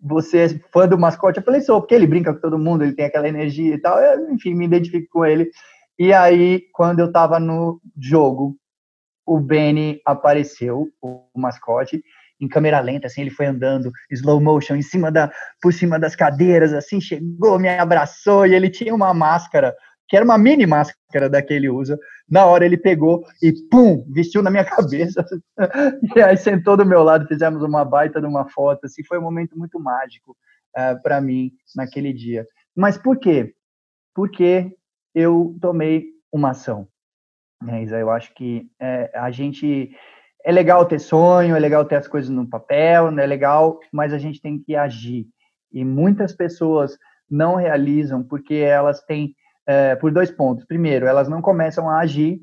Você 0.01 0.38
é 0.38 0.49
fã 0.71 0.88
do 0.88 0.97
mascote? 0.97 1.39
Eu 1.39 1.43
falei, 1.43 1.61
sou, 1.61 1.81
porque 1.81 1.95
ele 1.95 2.07
brinca 2.07 2.33
com 2.33 2.39
todo 2.39 2.59
mundo, 2.59 2.83
ele 2.83 2.93
tem 2.93 3.05
aquela 3.05 3.27
energia 3.27 3.75
e 3.75 3.77
tal. 3.79 3.99
Eu, 3.99 4.31
enfim, 4.31 4.53
me 4.53 4.65
identifico 4.65 5.07
com 5.11 5.25
ele. 5.25 5.49
E 5.97 6.13
aí, 6.13 6.61
quando 6.73 6.99
eu 6.99 7.11
tava 7.11 7.39
no 7.39 7.81
jogo, 7.99 8.55
o 9.29 9.39
Benny 9.39 10.01
apareceu, 10.03 10.89
o 11.00 11.24
mascote, 11.36 12.03
em 12.41 12.48
câmera 12.48 12.79
lenta, 12.79 13.05
assim, 13.05 13.21
ele 13.21 13.29
foi 13.29 13.45
andando 13.45 13.91
slow 14.09 14.41
motion 14.41 14.75
em 14.75 14.81
cima 14.81 15.12
da, 15.12 15.31
por 15.62 15.71
cima 15.71 16.00
das 16.00 16.15
cadeiras, 16.15 16.74
assim, 16.74 17.00
chegou, 17.00 17.59
me 17.59 17.69
abraçou 17.69 18.48
e 18.48 18.55
ele 18.55 18.71
tinha 18.71 18.95
uma 18.95 19.13
máscara, 19.13 19.75
que 20.07 20.15
era 20.15 20.25
uma 20.25 20.36
mini 20.36 20.65
máscara 20.65 21.29
da 21.29 21.43
que 21.43 21.53
ele 21.53 21.69
usa. 21.69 22.00
Na 22.27 22.45
hora 22.45 22.65
ele 22.65 22.75
pegou 22.75 23.24
e 23.39 23.53
pum, 23.69 24.03
vestiu 24.12 24.41
na 24.41 24.50
minha 24.50 24.65
cabeça. 24.65 25.24
e 26.15 26.21
aí 26.21 26.36
sentou 26.36 26.75
do 26.75 26.86
meu 26.86 27.03
lado, 27.03 27.27
fizemos 27.27 27.62
uma 27.62 27.86
baita 27.86 28.19
de 28.19 28.25
uma 28.25 28.50
foto, 28.50 28.86
assim, 28.86 29.03
foi 29.03 29.19
um 29.19 29.24
momento 29.24 29.55
muito 29.59 29.79
mágico 29.79 30.31
uh, 30.31 30.79
eh, 30.79 30.95
para 31.03 31.21
mim 31.21 31.51
naquele 31.75 32.12
dia. 32.12 32.48
Mas 32.75 32.98
por 32.98 33.19
quê? 33.19 33.53
Porque 34.15 34.75
eu 35.13 35.55
tomei 35.62 36.05
uma 36.31 36.51
ação. 36.51 36.88
Né, 37.62 37.84
Isa? 37.84 37.98
Eu 37.98 38.10
acho 38.10 38.34
que 38.34 38.70
é, 38.80 39.12
a 39.13 39.32
gente 39.32 39.96
é 40.46 40.51
legal 40.51 40.86
ter 40.86 41.00
sonho, 41.00 41.56
é 41.56 41.60
legal 41.60 41.84
ter 41.86 41.96
as 41.96 42.08
coisas 42.08 42.30
no 42.30 42.48
papel, 42.48 43.08
é 43.20 43.25
legal, 43.25 43.80
mas 43.92 44.13
a 44.13 44.18
gente 44.18 44.42
tem 44.42 44.58
que 44.58 44.75
agir. 44.75 45.28
E 45.72 45.84
muitas 45.84 46.34
pessoas 46.34 46.98
não 47.30 47.56
realizam 47.56 48.24
porque 48.24 48.56
elas 48.56 49.04
têm, 49.04 49.36
é, 49.68 49.96
por 49.96 50.12
dois 50.12 50.32
pontos. 50.32 50.66
Primeiro, 50.66 51.06
elas 51.06 51.28
não 51.28 51.42
começam 51.42 51.89
a 51.89 52.00
agir, 52.00 52.42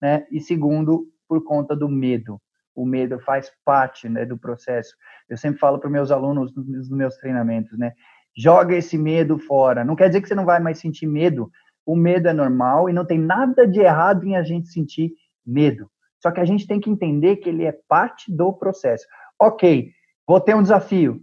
né? 0.00 0.26
E 0.30 0.40
segundo, 0.40 1.06
por 1.28 1.42
conta 1.44 1.74
do 1.74 1.88
medo. 1.88 2.40
O 2.74 2.84
medo 2.84 3.18
faz 3.18 3.50
parte 3.64 4.08
né, 4.08 4.24
do 4.24 4.38
processo. 4.38 4.94
Eu 5.28 5.36
sempre 5.36 5.58
falo 5.58 5.78
para 5.78 5.90
meus 5.90 6.10
alunos 6.10 6.54
nos 6.54 6.88
meus 6.88 7.16
treinamentos, 7.16 7.76
né? 7.78 7.92
Joga 8.36 8.76
esse 8.76 8.96
medo 8.96 9.38
fora. 9.38 9.84
Não 9.84 9.96
quer 9.96 10.08
dizer 10.08 10.20
que 10.20 10.28
você 10.28 10.34
não 10.34 10.44
vai 10.44 10.60
mais 10.60 10.78
sentir 10.78 11.06
medo. 11.06 11.50
O 11.90 11.96
medo 11.96 12.28
é 12.28 12.32
normal 12.32 12.88
e 12.88 12.92
não 12.92 13.04
tem 13.04 13.18
nada 13.18 13.66
de 13.66 13.80
errado 13.80 14.24
em 14.24 14.36
a 14.36 14.44
gente 14.44 14.68
sentir 14.68 15.12
medo. 15.44 15.90
Só 16.22 16.30
que 16.30 16.38
a 16.38 16.44
gente 16.44 16.64
tem 16.64 16.78
que 16.78 16.88
entender 16.88 17.38
que 17.38 17.48
ele 17.48 17.64
é 17.64 17.72
parte 17.88 18.30
do 18.32 18.52
processo. 18.52 19.04
Ok, 19.36 19.90
vou 20.24 20.40
ter 20.40 20.54
um 20.54 20.62
desafio. 20.62 21.20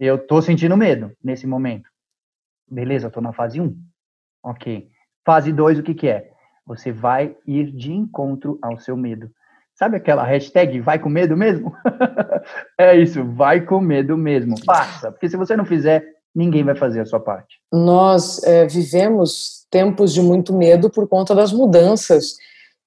Eu 0.00 0.16
estou 0.16 0.42
sentindo 0.42 0.76
medo 0.76 1.12
nesse 1.22 1.46
momento. 1.46 1.88
Beleza, 2.68 3.06
estou 3.06 3.22
na 3.22 3.32
fase 3.32 3.60
1. 3.60 3.78
Ok. 4.42 4.88
Fase 5.24 5.52
2, 5.52 5.78
o 5.78 5.82
que, 5.84 5.94
que 5.94 6.08
é? 6.08 6.32
Você 6.66 6.90
vai 6.90 7.36
ir 7.46 7.70
de 7.70 7.92
encontro 7.92 8.58
ao 8.60 8.80
seu 8.80 8.96
medo. 8.96 9.30
Sabe 9.72 9.98
aquela 9.98 10.24
hashtag 10.24 10.80
vai 10.80 10.98
com 10.98 11.08
medo 11.08 11.36
mesmo? 11.36 11.76
é 12.76 12.96
isso, 12.96 13.24
vai 13.24 13.60
com 13.60 13.80
medo 13.80 14.18
mesmo. 14.18 14.56
Faça, 14.64 15.12
porque 15.12 15.28
se 15.28 15.36
você 15.36 15.56
não 15.56 15.64
fizer, 15.64 16.04
ninguém 16.34 16.64
vai 16.64 16.74
fazer 16.74 17.00
a 17.00 17.06
sua 17.06 17.20
parte. 17.20 17.58
Nós 17.72 18.42
é, 18.42 18.66
vivemos 18.66 19.66
tempos 19.70 20.12
de 20.12 20.20
muito 20.20 20.52
medo 20.54 20.90
por 20.90 21.08
conta 21.08 21.34
das 21.34 21.52
mudanças 21.52 22.36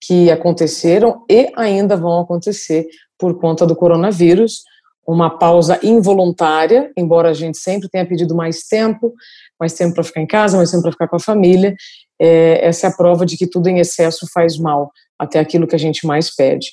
que 0.01 0.29
aconteceram 0.29 1.23
e 1.29 1.51
ainda 1.55 1.95
vão 1.95 2.21
acontecer 2.21 2.87
por 3.17 3.39
conta 3.39 3.65
do 3.65 3.75
coronavírus. 3.75 4.63
Uma 5.07 5.37
pausa 5.37 5.79
involuntária, 5.83 6.91
embora 6.97 7.29
a 7.29 7.33
gente 7.33 7.59
sempre 7.59 7.87
tenha 7.87 8.05
pedido 8.05 8.35
mais 8.35 8.63
tempo, 8.63 9.13
mais 9.59 9.73
tempo 9.73 9.93
para 9.93 10.03
ficar 10.03 10.21
em 10.21 10.27
casa, 10.27 10.57
mais 10.57 10.71
tempo 10.71 10.83
para 10.83 10.91
ficar 10.91 11.07
com 11.07 11.15
a 11.15 11.19
família. 11.19 11.75
É, 12.19 12.65
essa 12.65 12.87
é 12.87 12.89
a 12.89 12.93
prova 12.93 13.25
de 13.25 13.37
que 13.37 13.45
tudo 13.45 13.67
em 13.67 13.79
excesso 13.79 14.25
faz 14.33 14.57
mal, 14.57 14.91
até 15.19 15.39
aquilo 15.39 15.67
que 15.67 15.75
a 15.75 15.79
gente 15.79 16.07
mais 16.07 16.33
pede. 16.33 16.71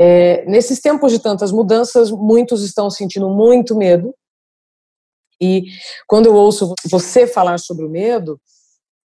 É, 0.00 0.44
nesses 0.46 0.80
tempos 0.80 1.12
de 1.12 1.18
tantas 1.18 1.52
mudanças, 1.52 2.10
muitos 2.10 2.64
estão 2.64 2.90
sentindo 2.90 3.28
muito 3.28 3.76
medo. 3.76 4.14
E 5.42 5.64
quando 6.06 6.26
eu 6.26 6.34
ouço 6.34 6.72
você 6.88 7.26
falar 7.26 7.58
sobre 7.58 7.84
o 7.84 7.90
medo, 7.90 8.40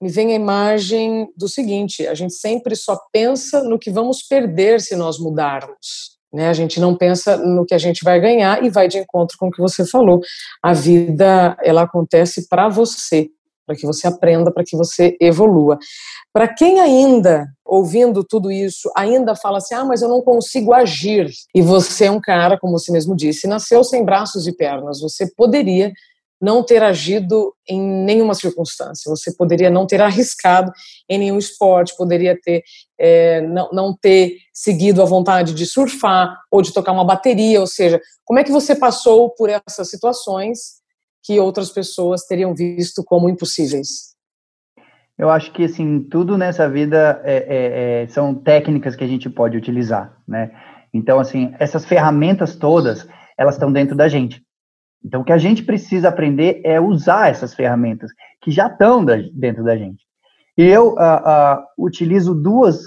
me 0.01 0.09
vem 0.09 0.33
a 0.33 0.37
imagem 0.37 1.29
do 1.37 1.47
seguinte: 1.47 2.07
a 2.07 2.15
gente 2.15 2.33
sempre 2.33 2.75
só 2.75 2.99
pensa 3.13 3.63
no 3.63 3.79
que 3.79 3.91
vamos 3.91 4.23
perder 4.23 4.81
se 4.81 4.97
nós 4.97 5.19
mudarmos. 5.19 6.17
Né? 6.33 6.49
A 6.49 6.55
gente 6.55 6.81
não 6.81 6.97
pensa 6.97 7.37
no 7.37 7.67
que 7.67 7.75
a 7.75 7.79
gente 7.79 8.03
vai 8.03 8.19
ganhar 8.19 8.65
e 8.65 8.71
vai 8.71 8.89
de 8.89 8.97
encontro 8.97 9.37
com 9.39 9.49
o 9.49 9.51
que 9.51 9.61
você 9.61 9.87
falou. 9.87 10.21
A 10.63 10.73
vida 10.73 11.55
ela 11.63 11.83
acontece 11.83 12.49
para 12.49 12.71
você, 12.71 13.29
para 13.67 13.77
que 13.77 13.85
você 13.85 14.07
aprenda, 14.07 14.51
para 14.51 14.65
que 14.65 14.75
você 14.75 15.15
evolua. 15.21 15.79
Para 16.33 16.49
quem 16.49 16.81
ainda, 16.81 17.47
ouvindo 17.63 18.25
tudo 18.25 18.51
isso, 18.51 18.91
ainda 18.97 19.37
fala 19.37 19.59
assim: 19.59 19.75
ah, 19.75 19.85
mas 19.85 20.01
eu 20.01 20.09
não 20.09 20.23
consigo 20.23 20.73
agir, 20.73 21.31
e 21.55 21.61
você 21.61 22.07
é 22.07 22.11
um 22.11 22.21
cara, 22.21 22.59
como 22.59 22.79
você 22.79 22.91
mesmo 22.91 23.15
disse, 23.15 23.47
nasceu 23.47 23.85
sem 23.85 24.03
braços 24.03 24.47
e 24.47 24.57
pernas, 24.57 25.01
você 25.01 25.31
poderia 25.37 25.93
não 26.43 26.61
ter 26.65 26.83
agido 26.83 27.55
em 27.69 27.81
nenhuma 27.81 28.35
circunstância. 28.35 29.09
Você 29.09 29.33
poderia 29.33 29.71
não 29.71 29.87
ter 29.87 30.03
arriscado 30.03 30.73
em 31.09 31.17
nenhum 31.17 31.39
esporte, 31.39 31.97
poderia 31.97 32.37
ter 32.43 32.65
é, 32.99 33.41
não, 33.43 33.71
não 33.73 33.97
ter 33.97 34.39
seguido 34.53 35.01
a 35.01 35.05
vontade 35.05 35.55
de 35.55 35.65
surfar 35.65 36.37
ou 36.51 36.61
de 36.61 36.73
tocar 36.73 36.91
uma 36.91 37.05
bateria. 37.05 37.61
Ou 37.61 37.67
seja, 37.69 38.01
como 38.25 38.41
é 38.41 38.45
que 38.45 38.51
você 38.51 38.75
passou 38.75 39.31
por 39.31 39.49
essas 39.49 39.89
situações 39.89 40.83
que 41.23 41.39
outras 41.39 41.71
pessoas 41.71 42.27
teriam 42.27 42.53
visto 42.53 43.05
como 43.05 43.29
impossíveis? 43.29 44.13
Eu 45.17 45.31
acho 45.31 45.53
que 45.53 45.65
assim 45.65 46.01
tudo 46.01 46.37
nessa 46.37 46.69
vida 46.69 47.23
é, 47.25 47.37
é, 47.37 48.03
é 48.03 48.09
são 48.09 48.35
técnicas 48.35 48.97
que 48.97 49.05
a 49.05 49.07
gente 49.07 49.31
pode 49.31 49.57
utilizar, 49.57 50.19
né? 50.27 50.51
Então 50.93 51.21
assim 51.21 51.55
essas 51.61 51.85
ferramentas 51.85 52.57
todas 52.57 53.07
elas 53.39 53.55
estão 53.55 53.71
dentro 53.73 53.95
da 53.95 54.09
gente. 54.09 54.43
Então, 55.05 55.21
o 55.21 55.25
que 55.25 55.33
a 55.33 55.39
gente 55.39 55.63
precisa 55.63 56.09
aprender 56.09 56.61
é 56.65 56.81
usar 56.81 57.29
essas 57.31 57.55
ferramentas 57.55 58.11
que 58.41 58.51
já 58.51 58.67
estão 58.67 59.05
da, 59.05 59.17
dentro 59.33 59.65
da 59.65 59.77
gente. 59.77 60.05
E 60.57 60.65
eu 60.65 60.95
uh, 60.95 60.97
uh, 60.97 61.65
utilizo 61.79 62.35
duas 62.35 62.85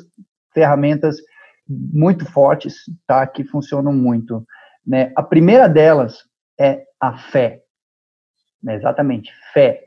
ferramentas 0.54 1.18
muito 1.68 2.26
fortes, 2.26 2.76
tá? 3.08 3.26
Que 3.26 3.44
funcionam 3.44 3.92
muito. 3.92 4.46
Né? 4.86 5.12
A 5.16 5.24
primeira 5.24 5.68
delas 5.68 6.20
é 6.60 6.84
a 7.00 7.18
fé. 7.18 7.62
Né? 8.62 8.76
Exatamente, 8.76 9.32
fé. 9.54 9.82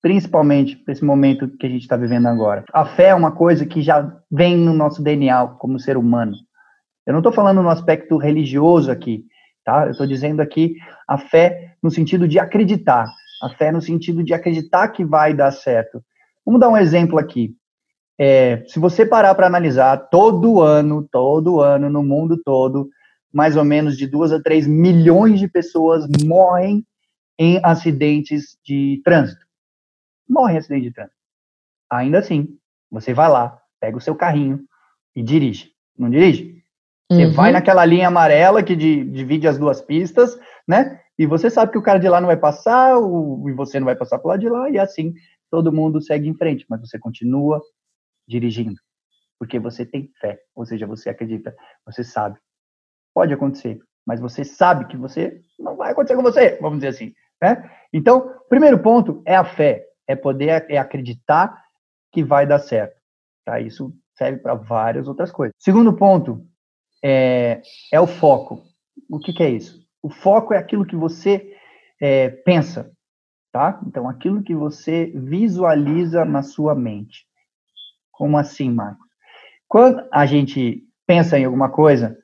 Principalmente 0.00 0.76
para 0.76 0.92
esse 0.92 1.04
momento 1.04 1.48
que 1.48 1.66
a 1.66 1.68
gente 1.68 1.82
está 1.82 1.96
vivendo 1.96 2.26
agora. 2.26 2.64
A 2.72 2.84
fé 2.84 3.08
é 3.08 3.14
uma 3.14 3.32
coisa 3.32 3.66
que 3.66 3.82
já 3.82 4.16
vem 4.30 4.56
no 4.56 4.72
nosso 4.72 5.02
DNA 5.02 5.46
como 5.58 5.78
ser 5.78 5.96
humano. 5.96 6.34
Eu 7.06 7.12
não 7.12 7.20
estou 7.20 7.32
falando 7.32 7.62
no 7.62 7.68
aspecto 7.68 8.16
religioso 8.16 8.90
aqui, 8.90 9.24
tá? 9.66 9.84
Eu 9.84 9.90
estou 9.90 10.06
dizendo 10.06 10.40
aqui 10.40 10.76
a 11.06 11.18
fé 11.18 11.74
no 11.82 11.90
sentido 11.90 12.26
de 12.26 12.38
acreditar, 12.38 13.06
a 13.42 13.50
fé 13.50 13.72
no 13.72 13.82
sentido 13.82 14.22
de 14.22 14.32
acreditar 14.32 14.88
que 14.88 15.04
vai 15.04 15.34
dar 15.34 15.50
certo. 15.50 16.02
Vamos 16.44 16.60
dar 16.60 16.70
um 16.70 16.76
exemplo 16.76 17.18
aqui. 17.18 17.54
É, 18.18 18.64
se 18.68 18.78
você 18.78 19.04
parar 19.04 19.34
para 19.34 19.46
analisar, 19.46 19.96
todo 20.08 20.62
ano, 20.62 21.06
todo 21.10 21.60
ano, 21.60 21.90
no 21.90 22.02
mundo 22.02 22.40
todo, 22.42 22.88
mais 23.30 23.56
ou 23.56 23.64
menos 23.64 23.98
de 23.98 24.06
duas 24.06 24.32
a 24.32 24.40
três 24.40 24.66
milhões 24.66 25.40
de 25.40 25.48
pessoas 25.48 26.06
morrem 26.24 26.86
em 27.38 27.60
acidentes 27.62 28.56
de 28.64 29.02
trânsito. 29.04 29.44
Morrem 30.26 30.54
em 30.54 30.58
acidente 30.58 30.84
de 30.84 30.94
trânsito. 30.94 31.16
Ainda 31.90 32.20
assim, 32.20 32.56
você 32.90 33.12
vai 33.12 33.28
lá, 33.28 33.60
pega 33.80 33.98
o 33.98 34.00
seu 34.00 34.14
carrinho 34.14 34.64
e 35.14 35.22
dirige. 35.22 35.72
Não 35.98 36.08
dirige? 36.08 36.55
Você 37.10 37.26
uhum. 37.26 37.32
vai 37.32 37.52
naquela 37.52 37.84
linha 37.84 38.08
amarela 38.08 38.62
que 38.62 38.74
divide 38.74 39.46
as 39.46 39.58
duas 39.58 39.80
pistas, 39.80 40.38
né? 40.66 41.00
E 41.18 41.24
você 41.24 41.48
sabe 41.48 41.72
que 41.72 41.78
o 41.78 41.82
cara 41.82 41.98
de 41.98 42.08
lá 42.08 42.20
não 42.20 42.26
vai 42.26 42.36
passar, 42.36 42.98
o, 42.98 43.48
e 43.48 43.52
você 43.52 43.78
não 43.78 43.86
vai 43.86 43.96
passar 43.96 44.18
por 44.18 44.28
lá 44.28 44.36
de 44.36 44.48
lá, 44.48 44.68
e 44.68 44.78
assim 44.78 45.14
todo 45.50 45.72
mundo 45.72 46.02
segue 46.02 46.28
em 46.28 46.34
frente, 46.34 46.66
mas 46.68 46.80
você 46.80 46.98
continua 46.98 47.62
dirigindo, 48.28 48.80
porque 49.38 49.58
você 49.58 49.86
tem 49.86 50.10
fé, 50.20 50.38
ou 50.54 50.66
seja, 50.66 50.86
você 50.86 51.08
acredita, 51.08 51.54
você 51.84 52.02
sabe. 52.02 52.36
Pode 53.14 53.32
acontecer, 53.32 53.78
mas 54.04 54.20
você 54.20 54.44
sabe 54.44 54.86
que 54.86 54.96
você 54.96 55.40
não 55.58 55.76
vai 55.76 55.92
acontecer 55.92 56.16
com 56.16 56.22
você, 56.22 56.58
vamos 56.60 56.78
dizer 56.78 56.88
assim, 56.88 57.14
né? 57.40 57.70
Então, 57.92 58.34
primeiro 58.48 58.80
ponto 58.80 59.22
é 59.24 59.36
a 59.36 59.44
fé, 59.44 59.86
é 60.08 60.16
poder 60.16 60.66
é 60.68 60.76
acreditar 60.76 61.56
que 62.12 62.22
vai 62.24 62.46
dar 62.46 62.58
certo. 62.58 62.96
Tá? 63.44 63.60
Isso 63.60 63.94
serve 64.16 64.40
para 64.40 64.54
várias 64.54 65.06
outras 65.08 65.30
coisas. 65.30 65.54
Segundo 65.58 65.94
ponto, 65.94 66.44
é, 67.08 67.62
é 67.92 68.00
o 68.00 68.06
foco. 68.06 68.64
O 69.08 69.20
que, 69.20 69.32
que, 69.32 69.40
é 69.40 69.48
isso? 69.48 69.80
O 70.02 70.10
foco 70.10 70.52
é 70.52 70.58
aquilo 70.58 70.84
que 70.84 70.96
você 70.96 71.54
é, 72.00 72.30
pensa, 72.30 72.90
tá? 73.52 73.80
Então, 73.86 74.08
aquilo 74.08 74.42
que 74.42 74.56
você 74.56 75.12
visualiza 75.14 76.24
na 76.24 76.42
sua 76.42 76.74
mente. 76.74 77.24
Como 78.10 78.36
assim, 78.36 78.72
Marcos? 78.72 79.06
Quando 79.68 80.04
a 80.12 80.26
gente 80.26 80.82
pensa 81.06 81.38
em 81.38 81.44
alguma 81.44 81.68
coisa, 81.68 82.18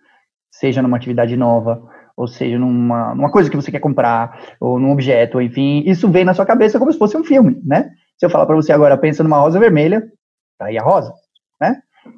seja 0.50 0.82
numa 0.82 0.96
atividade 0.96 1.36
nova, 1.36 1.88
ou 2.16 2.26
seja, 2.26 2.58
numa, 2.58 3.14
numa 3.14 3.30
coisa 3.30 3.48
que 3.48 3.56
você 3.56 3.70
quer 3.70 3.78
comprar, 3.78 4.56
ou 4.58 4.80
num 4.80 4.90
objeto, 4.90 5.40
enfim, 5.40 5.84
isso 5.86 6.10
vem 6.10 6.24
na 6.24 6.34
sua 6.34 6.44
cabeça 6.46 6.80
como 6.80 6.92
se 6.92 6.98
fosse 6.98 7.16
um 7.16 7.22
filme, 7.22 7.60
né? 7.64 7.88
Se 8.18 8.26
eu 8.26 8.30
falar 8.30 8.46
para 8.46 8.56
você 8.56 8.72
agora, 8.72 8.98
pensa 8.98 9.22
numa 9.22 9.38
rosa 9.38 9.60
vermelha, 9.60 10.10
tá 10.58 10.66
aí 10.66 10.76
a 10.76 10.82
rosa? 10.82 11.14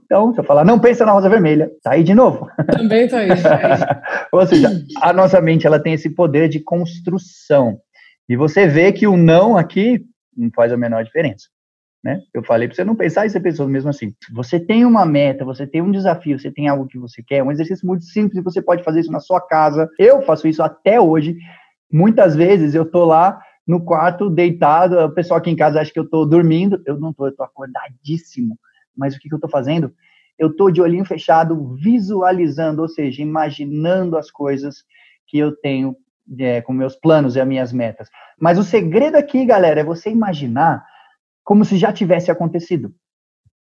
Então, 0.05 0.33
se 0.33 0.41
eu 0.41 0.45
falar, 0.45 0.65
não 0.65 0.79
pensa 0.79 1.05
na 1.05 1.13
rosa 1.13 1.29
vermelha, 1.29 1.71
tá 1.83 1.93
aí 1.93 2.03
de 2.03 2.15
novo. 2.15 2.49
Também 2.73 3.09
tá 3.09 3.19
aí. 3.19 3.29
Ou 4.33 4.47
seja, 4.47 4.71
a 5.01 5.13
nossa 5.13 5.41
mente 5.41 5.67
ela 5.67 5.79
tem 5.79 5.93
esse 5.93 6.11
poder 6.11 6.49
de 6.49 6.61
construção. 6.61 7.79
E 8.29 8.37
você 8.37 8.67
vê 8.67 8.93
que 8.93 9.07
o 9.07 9.17
não 9.17 9.57
aqui 9.57 10.05
não 10.37 10.51
faz 10.55 10.73
a 10.73 10.77
menor 10.77 11.05
diferença. 11.05 11.49
Né? 12.03 12.21
Eu 12.35 12.43
falei 12.43 12.69
para 12.69 12.75
você 12.75 12.85
não 12.85 12.95
pensar 12.95 13.25
e 13.25 13.31
você 13.31 13.41
pensou 13.41 13.67
mesmo 13.67 13.89
assim. 13.89 14.13
Você 14.33 14.61
tem 14.61 14.85
uma 14.85 15.07
meta, 15.07 15.45
você 15.45 15.67
tem 15.67 15.81
um 15.81 15.91
desafio, 15.91 16.39
você 16.39 16.51
tem 16.51 16.69
algo 16.69 16.87
que 16.87 16.99
você 16.99 17.23
quer, 17.23 17.43
um 17.43 17.51
exercício 17.51 17.87
muito 17.87 18.05
simples, 18.05 18.45
você 18.45 18.61
pode 18.61 18.83
fazer 18.83 19.01
isso 19.01 19.13
na 19.13 19.21
sua 19.21 19.41
casa. 19.41 19.89
Eu 19.99 20.21
faço 20.23 20.47
isso 20.47 20.63
até 20.63 21.01
hoje. 21.01 21.35
Muitas 21.91 22.37
vezes 22.37 22.75
eu 22.75 22.85
tô 22.85 23.05
lá 23.05 23.41
no 23.67 23.83
quarto 23.83 24.29
deitado, 24.29 24.99
o 24.99 25.15
pessoal 25.15 25.39
aqui 25.39 25.51
em 25.51 25.57
casa 25.57 25.81
acha 25.81 25.91
que 25.91 25.99
eu 25.99 26.09
tô 26.09 26.27
dormindo, 26.27 26.83
eu 26.85 27.01
não 27.01 27.15
tô, 27.15 27.27
eu 27.27 27.35
tô 27.35 27.43
acordadíssimo 27.43 28.59
mas 28.97 29.15
o 29.15 29.19
que, 29.19 29.29
que 29.29 29.35
eu 29.35 29.39
estou 29.39 29.51
fazendo? 29.51 29.93
Eu 30.39 30.49
estou 30.49 30.71
de 30.71 30.81
olhinho 30.81 31.05
fechado, 31.05 31.75
visualizando, 31.77 32.83
ou 32.83 32.89
seja, 32.89 33.23
imaginando 33.23 34.17
as 34.17 34.31
coisas 34.31 34.85
que 35.27 35.39
eu 35.39 35.55
tenho 35.57 35.97
é, 36.39 36.61
com 36.63 36.73
meus 36.73 36.97
planos 36.97 37.37
e 37.37 37.41
as 37.41 37.47
minhas 37.47 37.73
metas. 37.73 38.09
Mas 38.39 38.59
o 38.59 38.63
segredo 38.63 39.17
aqui, 39.17 39.45
galera, 39.45 39.81
é 39.81 39.85
você 39.85 40.11
imaginar 40.11 40.85
como 41.45 41.65
se 41.65 41.77
já 41.77 41.93
tivesse 41.93 42.31
acontecido. 42.31 42.93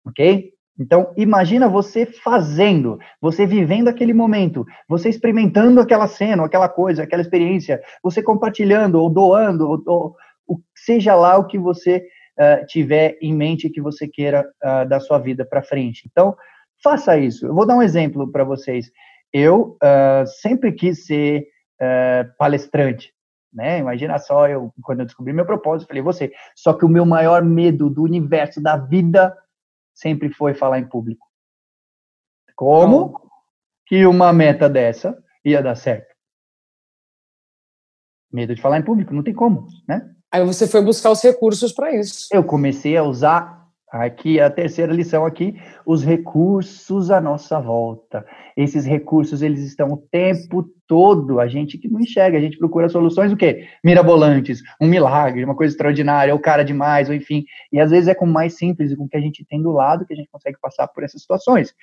Ok? 0.05 0.51
Então, 0.79 1.11
imagina 1.17 1.67
você 1.67 2.05
fazendo, 2.05 2.99
você 3.19 3.47
vivendo 3.47 3.87
aquele 3.87 4.13
momento, 4.13 4.63
você 4.87 5.09
experimentando 5.09 5.81
aquela 5.81 6.07
cena, 6.07 6.45
aquela 6.45 6.69
coisa, 6.69 7.03
aquela 7.03 7.21
experiência, 7.21 7.81
você 8.03 8.21
compartilhando 8.21 8.95
ou 8.95 9.09
doando, 9.09 9.67
ou, 9.67 10.15
ou, 10.47 10.61
seja 10.75 11.15
lá 11.15 11.37
o 11.37 11.47
que 11.47 11.57
você 11.57 12.05
uh, 12.39 12.65
tiver 12.67 13.17
em 13.21 13.33
mente 13.33 13.69
que 13.69 13.81
você 13.81 14.07
queira 14.07 14.47
uh, 14.63 14.87
da 14.87 14.99
sua 14.99 15.19
vida 15.19 15.45
para 15.45 15.63
frente. 15.63 16.07
Então, 16.09 16.35
faça 16.83 17.17
isso. 17.17 17.45
Eu 17.45 17.53
vou 17.53 17.65
dar 17.65 17.75
um 17.75 17.81
exemplo 17.81 18.31
para 18.31 18.43
vocês. 18.43 18.91
Eu 19.33 19.77
uh, 19.83 20.25
sempre 20.41 20.71
quis 20.71 21.05
ser 21.05 21.47
palestrante, 22.39 23.13
né? 23.53 23.77
Imagina 23.77 24.17
só, 24.17 24.47
eu 24.47 24.73
quando 24.81 25.01
eu 25.01 25.05
descobri 25.05 25.31
meu 25.31 25.45
propósito, 25.45 25.87
falei, 25.87 26.01
você. 26.01 26.33
Só 26.55 26.73
que 26.73 26.83
o 26.83 26.89
meu 26.89 27.05
maior 27.05 27.43
medo 27.43 27.87
do 27.87 28.01
universo, 28.01 28.59
da 28.59 28.75
vida, 28.75 29.37
sempre 29.93 30.33
foi 30.33 30.55
falar 30.55 30.79
em 30.79 30.89
público. 30.89 31.27
Como 32.55 33.29
que 33.85 34.07
uma 34.07 34.33
meta 34.33 34.67
dessa 34.67 35.23
ia 35.45 35.61
dar 35.61 35.75
certo? 35.75 36.15
Medo 38.31 38.55
de 38.55 38.61
falar 38.61 38.79
em 38.79 38.83
público, 38.83 39.13
não 39.13 39.21
tem 39.21 39.35
como, 39.35 39.67
né? 39.87 40.16
Aí 40.37 40.45
você 40.45 40.67
foi 40.67 40.83
buscar 40.83 41.09
os 41.09 41.23
recursos 41.23 41.71
para 41.71 41.95
isso. 41.95 42.27
Eu 42.31 42.43
comecei 42.43 42.95
a 42.95 43.01
usar 43.01 43.65
aqui 43.91 44.39
a 44.39 44.51
terceira 44.51 44.93
lição 44.93 45.25
aqui, 45.25 45.59
os 45.83 46.03
recursos 46.03 47.09
à 47.09 47.19
nossa 47.19 47.59
volta. 47.59 48.23
Esses 48.55 48.85
recursos 48.85 49.41
eles 49.41 49.61
estão 49.61 49.91
o 49.93 49.97
tempo 49.97 50.63
todo, 50.87 51.39
a 51.39 51.47
gente 51.47 51.79
que 51.79 51.89
não 51.89 51.99
enxerga, 51.99 52.37
a 52.37 52.41
gente 52.41 52.59
procura 52.59 52.87
soluções 52.87 53.31
o 53.31 53.35
quê? 53.35 53.67
Mirabolantes, 53.83 54.61
um 54.79 54.85
milagre, 54.85 55.43
uma 55.43 55.55
coisa 55.55 55.73
extraordinária, 55.73 56.35
ou 56.35 56.39
cara 56.39 56.63
demais, 56.63 57.09
ou 57.09 57.15
enfim. 57.15 57.43
E 57.73 57.79
às 57.79 57.89
vezes 57.89 58.07
é 58.07 58.13
com 58.13 58.25
o 58.25 58.31
mais 58.31 58.55
simples 58.55 58.91
e 58.91 58.95
com 58.95 59.05
o 59.05 59.09
que 59.09 59.17
a 59.17 59.21
gente 59.21 59.43
tem 59.43 59.59
do 59.59 59.71
lado 59.71 60.05
que 60.05 60.13
a 60.13 60.17
gente 60.17 60.29
consegue 60.29 60.59
passar 60.61 60.87
por 60.87 61.03
essas 61.03 61.19
situações. 61.19 61.73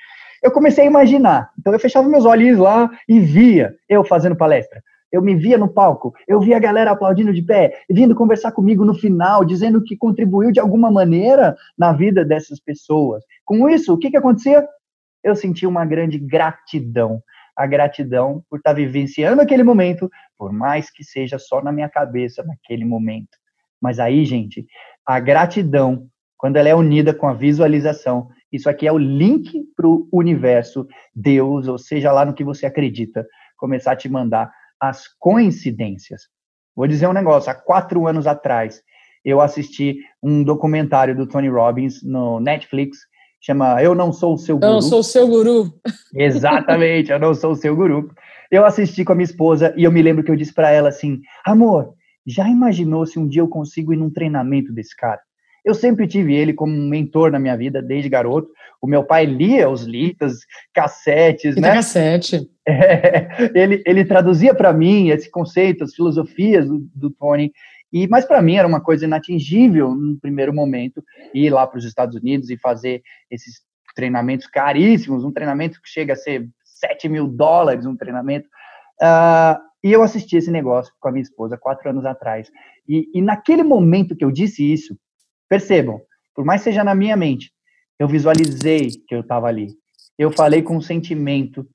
Eu 0.41 0.53
comecei 0.53 0.85
a 0.85 0.87
imaginar. 0.87 1.51
Então 1.59 1.73
eu 1.73 1.81
fechava 1.81 2.09
meus 2.09 2.25
olhos 2.25 2.57
lá 2.57 2.89
e 3.09 3.19
via 3.19 3.75
eu 3.89 4.05
fazendo 4.05 4.37
palestra 4.37 4.81
eu 5.15 5.23
me 5.23 5.37
via 5.37 5.57
no 5.57 5.69
palco, 5.69 6.13
eu 6.27 6.41
via 6.41 6.57
a 6.57 6.61
galera 6.61 6.91
aplaudindo 6.91 7.33
de 7.33 7.41
pé, 7.41 7.85
vindo 7.89 8.17
conversar 8.17 8.51
comigo 8.51 8.85
no 8.85 8.95
final, 8.95 9.45
dizendo 9.45 9.81
que 9.81 9.97
contribuiu 9.97 10.51
de 10.51 10.59
alguma 10.59 10.91
maneira 10.91 11.57
na 11.79 11.93
vida 11.93 12.25
dessas 12.25 12.59
pessoas. 12.59 13.23
Com 13.45 13.69
isso, 13.69 13.95
o 13.95 13.97
que, 13.97 14.11
que 14.11 14.17
acontecia? 14.17 14.67
Eu 15.23 15.37
senti 15.37 15.69
uma 15.69 15.85
grande 15.85 16.19
gratidão. 16.19 17.23
A 17.57 17.65
gratidão 17.65 18.43
por 18.51 18.57
estar 18.57 18.73
vivenciando 18.73 19.41
aquele 19.41 19.63
momento, 19.63 20.11
por 20.37 20.53
mais 20.53 20.91
que 20.91 21.05
seja 21.05 21.39
só 21.39 21.63
na 21.63 21.71
minha 21.71 21.89
cabeça 21.89 22.43
naquele 22.43 22.85
momento. 22.85 23.39
Mas 23.81 24.01
aí, 24.01 24.25
gente, 24.25 24.67
a 25.07 25.21
gratidão, 25.21 26.09
quando 26.37 26.57
ela 26.57 26.69
é 26.69 26.75
unida 26.75 27.15
com 27.15 27.29
a 27.29 27.35
visualização, 27.35 28.29
isso 28.53 28.69
aqui 28.69 28.89
é 28.89 28.93
o 28.93 28.99
link 28.99 29.63
para 29.77 29.87
o 29.87 30.09
universo, 30.13 30.89
Deus, 31.15 31.69
ou 31.69 31.79
seja 31.79 32.11
lá 32.11 32.25
no 32.25 32.35
que 32.35 32.43
você 32.43 32.67
acredita, 32.67 33.25
começar 33.57 33.93
a 33.93 33.97
te 33.97 34.09
mandar 34.09 34.51
as 34.81 35.09
coincidências. 35.19 36.23
Vou 36.75 36.87
dizer 36.87 37.09
um 37.09 37.13
negócio: 37.13 37.51
há 37.51 37.55
quatro 37.55 38.07
anos 38.07 38.27
atrás, 38.27 38.83
eu 39.25 39.41
assisti 39.41 39.99
um 40.23 40.43
documentário 40.43 41.17
do 41.17 41.27
Tony 41.27 41.49
Robbins 41.49 42.03
no 42.03 42.41
Netflix, 42.41 42.99
chama 43.41 43.83
Eu 43.83 43.95
Não 43.95 44.13
Sou 44.13 44.35
o 44.35 44.39
Seu 44.39 44.59
Guru. 44.59 44.67
Eu 44.67 44.75
não 44.75 44.83
sou 44.83 45.01
o 45.01 45.05
seu 45.05 45.29
guru. 45.29 45.73
Exatamente, 46.15 47.11
eu 47.11 47.19
não 47.19 47.35
sou 47.35 47.53
o 47.53 47.57
seu 47.57 47.75
guru. 47.75 48.11
Eu 48.51 48.65
assisti 48.65 49.05
com 49.05 49.13
a 49.13 49.15
minha 49.15 49.25
esposa 49.25 49.73
e 49.77 49.85
eu 49.85 49.93
me 49.93 50.03
lembro 50.03 50.23
que 50.23 50.31
eu 50.31 50.37
disse 50.37 50.53
para 50.53 50.71
ela 50.71 50.89
assim: 50.89 51.21
amor, 51.45 51.95
já 52.27 52.49
imaginou 52.49 53.07
se 53.07 53.19
um 53.19 53.27
dia 53.27 53.43
eu 53.43 53.49
consigo 53.49 53.93
ir 53.93 53.97
num 53.97 54.11
treinamento 54.11 54.73
desse 54.73 54.97
cara? 54.97 55.21
Eu 55.65 55.75
sempre 55.75 56.07
tive 56.07 56.35
ele 56.35 56.53
como 56.53 56.75
um 56.75 56.89
mentor 56.89 57.31
na 57.31 57.39
minha 57.39 57.57
vida, 57.57 57.81
desde 57.81 58.09
garoto. 58.09 58.51
O 58.83 58.87
meu 58.87 59.03
pai 59.03 59.25
lia 59.25 59.69
os 59.69 59.85
litas, 59.85 60.41
cassetes, 60.73 61.57
né? 61.57 61.75
cassete. 61.75 62.51
É, 62.67 63.29
ele, 63.55 63.83
ele 63.85 64.07
traduzia 64.07 64.55
para 64.55 64.73
mim 64.73 65.11
esse 65.11 65.31
conceito, 65.31 65.85
as 65.85 65.95
filosofias 65.95 66.67
do, 66.67 66.79
do 66.95 67.11
Tony, 67.11 67.53
e 67.93 68.09
mas 68.09 68.25
para 68.25 68.41
mim 68.41 68.57
era 68.57 68.67
uma 68.67 68.81
coisa 68.81 69.05
inatingível 69.05 69.95
no 69.95 70.19
primeiro 70.19 70.51
momento 70.51 71.05
ir 71.35 71.51
lá 71.51 71.67
para 71.67 71.79
os 71.79 71.85
Estados 71.85 72.17
Unidos 72.17 72.49
e 72.49 72.57
fazer 72.57 73.03
esses 73.31 73.61
treinamentos 73.95 74.47
caríssimos, 74.47 75.25
um 75.25 75.31
treinamento 75.31 75.81
que 75.81 75.89
chega 75.89 76.15
a 76.15 76.17
ser 76.17 76.49
7 76.65 77.09
mil 77.09 77.29
dólares, 77.29 77.87
um 77.87 77.97
treinamento. 77.97 78.49
Uh, 79.01 79.61
e 79.85 79.93
eu 79.93 80.03
assisti 80.03 80.37
esse 80.37 80.51
negócio 80.51 80.93
com 80.99 81.09
a 81.09 81.13
minha 81.13 81.23
esposa 81.23 81.57
quatro 81.57 81.89
anos 81.89 82.05
atrás. 82.05 82.51
E, 82.89 83.09
e 83.15 83.23
naquele 83.23 83.63
momento 83.63 84.17
que 84.17 84.25
eu 84.25 84.33
disse 84.33 84.73
isso, 84.73 84.97
percebam, 85.55 86.01
por 86.35 86.45
mais 86.45 86.63
seja 86.63 86.83
na 86.83 86.95
minha 86.95 87.17
mente, 87.17 87.53
eu 87.99 88.09
visualizei 88.09 88.91
que 89.07 89.15
eu 89.15 89.21
estava 89.21 89.47
ali. 89.47 89.69
Eu 90.19 90.33
falei 90.33 90.63
com 90.63 90.77
um 90.77 90.81
sentimento 90.81 91.67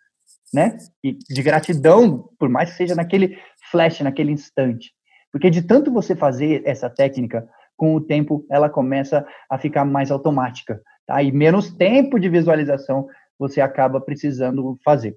né? 0.53 0.77
De 1.03 1.43
gratidão, 1.43 2.29
por 2.39 2.49
mais 2.49 2.71
que 2.71 2.77
seja 2.77 2.95
naquele 2.95 3.37
flash, 3.71 3.99
naquele 4.01 4.31
instante. 4.31 4.91
Porque 5.31 5.49
de 5.49 5.61
tanto 5.61 5.91
você 5.91 6.15
fazer 6.15 6.63
essa 6.65 6.89
técnica, 6.89 7.47
com 7.77 7.95
o 7.95 8.01
tempo 8.01 8.45
ela 8.49 8.69
começa 8.69 9.25
a 9.49 9.57
ficar 9.57 9.85
mais 9.85 10.11
automática, 10.11 10.81
tá? 11.05 11.21
E 11.21 11.31
menos 11.31 11.71
tempo 11.71 12.19
de 12.19 12.29
visualização 12.29 13.07
você 13.37 13.61
acaba 13.61 14.01
precisando 14.01 14.77
fazer. 14.83 15.15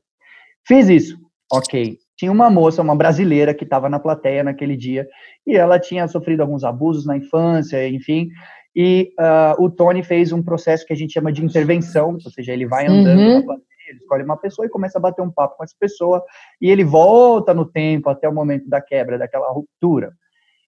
Fiz 0.66 0.88
isso, 0.88 1.18
ok. 1.50 1.98
Tinha 2.16 2.30
uma 2.30 2.50
moça, 2.50 2.82
uma 2.82 2.94
brasileira, 2.94 3.54
que 3.54 3.64
estava 3.64 3.88
na 3.88 3.98
plateia 3.98 4.44
naquele 4.44 4.76
dia, 4.76 5.08
e 5.46 5.56
ela 5.56 5.78
tinha 5.78 6.06
sofrido 6.06 6.40
alguns 6.40 6.64
abusos 6.64 7.06
na 7.06 7.16
infância, 7.16 7.88
enfim, 7.88 8.28
e 8.74 9.12
uh, 9.18 9.62
o 9.62 9.70
Tony 9.70 10.02
fez 10.02 10.32
um 10.32 10.42
processo 10.42 10.86
que 10.86 10.92
a 10.92 10.96
gente 10.96 11.12
chama 11.12 11.32
de 11.32 11.44
intervenção, 11.44 12.12
ou 12.12 12.30
seja, 12.30 12.52
ele 12.52 12.66
vai 12.66 12.86
andando 12.86 13.20
uhum. 13.20 13.34
na 13.34 13.42
plateia, 13.42 13.66
ele 13.88 13.98
escolhe 13.98 14.24
uma 14.24 14.36
pessoa 14.36 14.66
e 14.66 14.70
começa 14.70 14.98
a 14.98 15.00
bater 15.00 15.22
um 15.22 15.30
papo 15.30 15.56
com 15.56 15.64
essa 15.64 15.74
pessoa, 15.78 16.24
e 16.60 16.70
ele 16.70 16.84
volta 16.84 17.52
no 17.52 17.66
tempo 17.66 18.08
até 18.08 18.28
o 18.28 18.34
momento 18.34 18.68
da 18.68 18.80
quebra, 18.80 19.18
daquela 19.18 19.50
ruptura. 19.50 20.12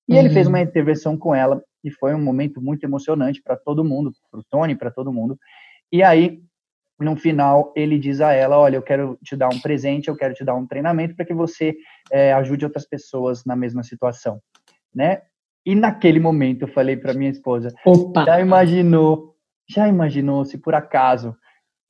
E 0.07 0.13
uhum. 0.13 0.19
ele 0.19 0.31
fez 0.31 0.47
uhum. 0.47 0.53
uma 0.53 0.61
intervenção 0.61 1.17
com 1.17 1.35
ela, 1.35 1.63
e 1.83 1.91
foi 1.91 2.15
um 2.15 2.23
momento 2.23 2.61
muito 2.61 2.85
emocionante 2.85 3.43
para 3.43 3.57
todo 3.57 3.85
mundo, 3.85 4.13
para 4.31 4.41
o 4.41 4.45
Tony, 4.51 4.75
para 4.75 4.91
todo 4.91 5.13
mundo. 5.13 5.39
E 5.91 6.03
aí, 6.03 6.41
no 6.99 7.17
final, 7.17 7.73
ele 7.77 7.99
diz 7.99 8.21
a 8.21 8.33
ela: 8.33 8.59
Olha, 8.59 8.77
eu 8.77 8.83
quero 8.83 9.19
te 9.23 9.37
dar 9.37 9.49
um 9.49 9.61
presente, 9.61 10.09
eu 10.09 10.17
quero 10.17 10.35
te 10.35 10.45
dar 10.45 10.55
um 10.55 10.67
treinamento 10.67 11.17
para 11.17 11.25
que 11.25 11.35
você 11.35 11.75
é, 12.11 12.33
ajude 12.33 12.65
outras 12.65 12.87
pessoas 12.87 13.45
na 13.45 13.57
mesma 13.57 13.83
situação, 13.83 14.41
né? 14.95 15.23
E 15.67 15.75
naquele 15.75 16.21
momento 16.21 16.63
eu 16.63 16.69
falei 16.69 16.97
para 16.97 17.15
minha 17.15 17.31
esposa: 17.31 17.75
Opa. 17.85 18.25
Já 18.25 18.41
imaginou? 18.41 19.35
Já 19.69 19.89
imaginou 19.89 20.45
se 20.45 20.59
por 20.59 20.75
acaso 20.75 21.35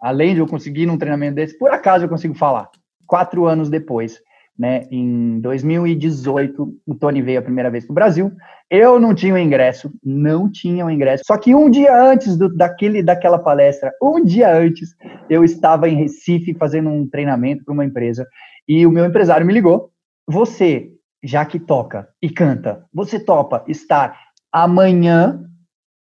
além 0.04 0.34
de 0.34 0.40
eu 0.40 0.46
conseguir 0.46 0.84
num 0.84 0.98
treinamento 0.98 1.36
desse, 1.36 1.56
por 1.56 1.70
acaso 1.70 2.04
eu 2.04 2.08
consigo 2.10 2.34
falar. 2.34 2.68
Quatro 3.06 3.46
anos 3.46 3.70
depois, 3.70 4.20
né, 4.58 4.86
em 4.90 5.40
2018, 5.40 6.74
o 6.86 6.94
Tony 6.94 7.20
veio 7.20 7.40
a 7.40 7.42
primeira 7.42 7.70
vez 7.70 7.84
para 7.84 7.92
o 7.92 7.94
Brasil. 7.94 8.32
Eu 8.70 9.00
não 9.00 9.14
tinha 9.14 9.34
o 9.34 9.38
ingresso, 9.38 9.92
não 10.02 10.50
tinha 10.50 10.86
o 10.86 10.90
ingresso. 10.90 11.24
Só 11.26 11.36
que 11.36 11.54
um 11.54 11.68
dia 11.68 11.94
antes 11.96 12.36
do, 12.36 12.48
daquele, 12.54 13.02
daquela 13.02 13.38
palestra, 13.38 13.92
um 14.00 14.24
dia 14.24 14.56
antes, 14.56 14.94
eu 15.28 15.44
estava 15.44 15.88
em 15.88 15.96
Recife 15.96 16.54
fazendo 16.54 16.88
um 16.88 17.08
treinamento 17.08 17.64
para 17.64 17.74
uma 17.74 17.84
empresa 17.84 18.26
e 18.68 18.86
o 18.86 18.90
meu 18.90 19.04
empresário 19.04 19.46
me 19.46 19.52
ligou. 19.52 19.90
Você, 20.26 20.90
já 21.22 21.44
que 21.44 21.58
toca 21.58 22.08
e 22.22 22.30
canta, 22.30 22.84
você 22.92 23.18
topa 23.18 23.64
estar 23.68 24.18
amanhã 24.52 25.44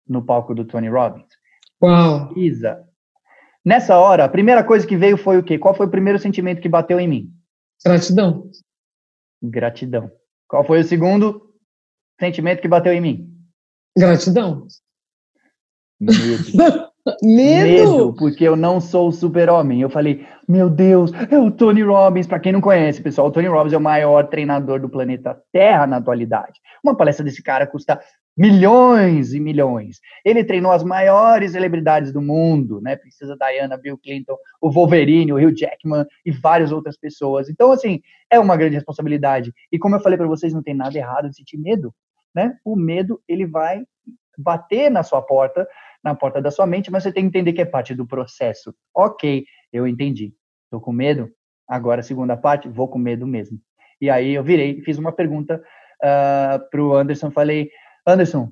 no 0.07 0.23
palco 0.23 0.55
do 0.55 0.65
Tony 0.65 0.89
Robbins? 0.89 1.27
Uau! 1.81 2.33
Isa, 2.35 2.83
Nessa 3.63 3.97
hora, 3.97 4.23
a 4.23 4.29
primeira 4.29 4.63
coisa 4.63 4.87
que 4.87 4.95
veio 4.95 5.17
foi 5.17 5.37
o 5.37 5.43
quê? 5.43 5.57
Qual 5.57 5.75
foi 5.75 5.85
o 5.85 5.91
primeiro 5.91 6.17
sentimento 6.17 6.61
que 6.61 6.69
bateu 6.69 6.99
em 6.99 7.07
mim? 7.07 7.29
Gratidão. 7.85 8.49
Gratidão. 9.41 10.11
Qual 10.47 10.65
foi 10.65 10.81
o 10.81 10.83
segundo 10.83 11.53
sentimento 12.19 12.61
que 12.61 12.67
bateu 12.67 12.93
em 12.93 13.01
mim? 13.01 13.33
Gratidão. 13.97 14.67
Medo. 15.99 16.89
Medo? 17.23 17.65
Medo, 17.65 18.13
porque 18.13 18.43
eu 18.43 18.55
não 18.55 18.79
sou 18.79 19.07
o 19.07 19.11
super-homem. 19.11 19.81
Eu 19.81 19.89
falei, 19.89 20.27
meu 20.47 20.69
Deus, 20.69 21.11
é 21.31 21.39
o 21.39 21.49
Tony 21.49 21.81
Robbins. 21.81 22.27
Para 22.27 22.39
quem 22.39 22.51
não 22.51 22.61
conhece, 22.61 23.01
pessoal, 23.01 23.27
o 23.27 23.31
Tony 23.31 23.47
Robbins 23.47 23.73
é 23.73 23.77
o 23.77 23.81
maior 23.81 24.27
treinador 24.27 24.79
do 24.79 24.89
planeta 24.89 25.41
Terra 25.51 25.87
na 25.87 25.97
atualidade. 25.97 26.59
Uma 26.83 26.95
palestra 26.95 27.23
desse 27.23 27.41
cara 27.41 27.65
custa 27.65 27.99
milhões 28.39 29.33
e 29.33 29.39
milhões. 29.39 29.99
Ele 30.23 30.45
treinou 30.45 30.71
as 30.71 30.81
maiores 30.81 31.51
celebridades 31.51 32.13
do 32.13 32.21
mundo, 32.21 32.79
né? 32.79 32.95
Princesa 32.95 33.35
Diana, 33.35 33.75
Bill 33.75 33.97
Clinton, 33.97 34.37
o 34.61 34.71
Wolverine, 34.71 35.33
o 35.33 35.35
Hugh 35.35 35.53
Jackman 35.53 36.05
e 36.25 36.31
várias 36.31 36.71
outras 36.71 36.97
pessoas. 36.97 37.49
Então, 37.49 37.69
assim, 37.69 37.99
é 38.31 38.39
uma 38.39 38.55
grande 38.55 38.75
responsabilidade. 38.75 39.53
E 39.69 39.77
como 39.77 39.97
eu 39.97 39.99
falei 39.99 40.17
para 40.17 40.25
vocês, 40.25 40.53
não 40.53 40.63
tem 40.63 40.73
nada 40.73 40.97
errado 40.97 41.29
de 41.29 41.35
sentir 41.35 41.57
medo, 41.57 41.93
né? 42.33 42.57
O 42.63 42.77
medo, 42.77 43.21
ele 43.27 43.45
vai 43.45 43.83
bater 44.37 44.89
na 44.89 45.03
sua 45.03 45.21
porta, 45.21 45.67
na 46.01 46.15
porta 46.15 46.41
da 46.41 46.49
sua 46.49 46.65
mente, 46.65 46.89
mas 46.89 47.03
você 47.03 47.11
tem 47.11 47.23
que 47.23 47.27
entender 47.27 47.51
que 47.51 47.61
é 47.61 47.65
parte 47.65 47.93
do 47.93 48.07
processo. 48.07 48.73
Ok, 48.95 49.43
eu 49.73 49.85
entendi. 49.85 50.33
Estou 50.63 50.79
com 50.79 50.93
medo? 50.93 51.29
Agora, 51.67 52.01
segunda 52.01 52.37
parte, 52.37 52.69
vou 52.69 52.87
com 52.87 52.97
medo 52.97 53.27
mesmo. 53.27 53.59
E 53.99 54.09
aí 54.09 54.33
eu 54.33 54.43
virei, 54.45 54.81
fiz 54.81 54.97
uma 54.97 55.11
pergunta 55.11 55.57
uh, 55.57 56.55
ah, 56.55 56.59
para 56.71 56.81
o 56.81 56.95
Anderson, 56.95 57.29
falei, 57.31 57.69
Anderson, 58.09 58.51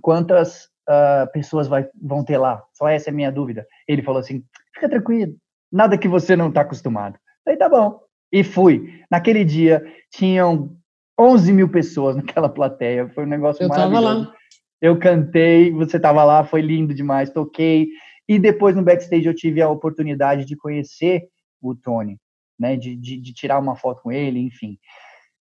quantas 0.00 0.64
uh, 0.88 1.30
pessoas 1.32 1.68
vai, 1.68 1.88
vão 2.00 2.24
ter 2.24 2.38
lá? 2.38 2.62
Só 2.72 2.88
essa 2.88 3.10
é 3.10 3.12
a 3.12 3.14
minha 3.14 3.30
dúvida. 3.32 3.66
Ele 3.86 4.02
falou 4.02 4.20
assim: 4.20 4.44
fica 4.74 4.88
tranquilo, 4.88 5.34
nada 5.70 5.96
que 5.96 6.08
você 6.08 6.36
não 6.36 6.48
está 6.48 6.62
acostumado. 6.62 7.18
Falei, 7.44 7.58
tá 7.58 7.68
bom. 7.68 8.00
E 8.32 8.42
fui. 8.42 9.02
Naquele 9.10 9.44
dia, 9.44 9.84
tinham 10.10 10.76
11 11.18 11.52
mil 11.52 11.68
pessoas 11.68 12.16
naquela 12.16 12.48
plateia. 12.48 13.08
Foi 13.10 13.24
um 13.24 13.28
negócio 13.28 13.62
Eu 13.62 13.68
maravilhoso. 13.68 14.02
tava 14.04 14.18
lá. 14.18 14.34
Eu 14.80 14.98
cantei, 14.98 15.70
você 15.70 15.96
estava 15.96 16.24
lá, 16.24 16.42
foi 16.42 16.60
lindo 16.60 16.92
demais, 16.92 17.30
toquei. 17.30 17.88
E 18.28 18.38
depois 18.38 18.74
no 18.74 18.82
backstage 18.82 19.26
eu 19.26 19.34
tive 19.34 19.62
a 19.62 19.68
oportunidade 19.68 20.44
de 20.44 20.56
conhecer 20.56 21.28
o 21.60 21.74
Tony, 21.74 22.18
né? 22.58 22.76
De, 22.76 22.96
de, 22.96 23.20
de 23.20 23.32
tirar 23.32 23.60
uma 23.60 23.76
foto 23.76 24.02
com 24.02 24.10
ele, 24.10 24.40
enfim. 24.40 24.76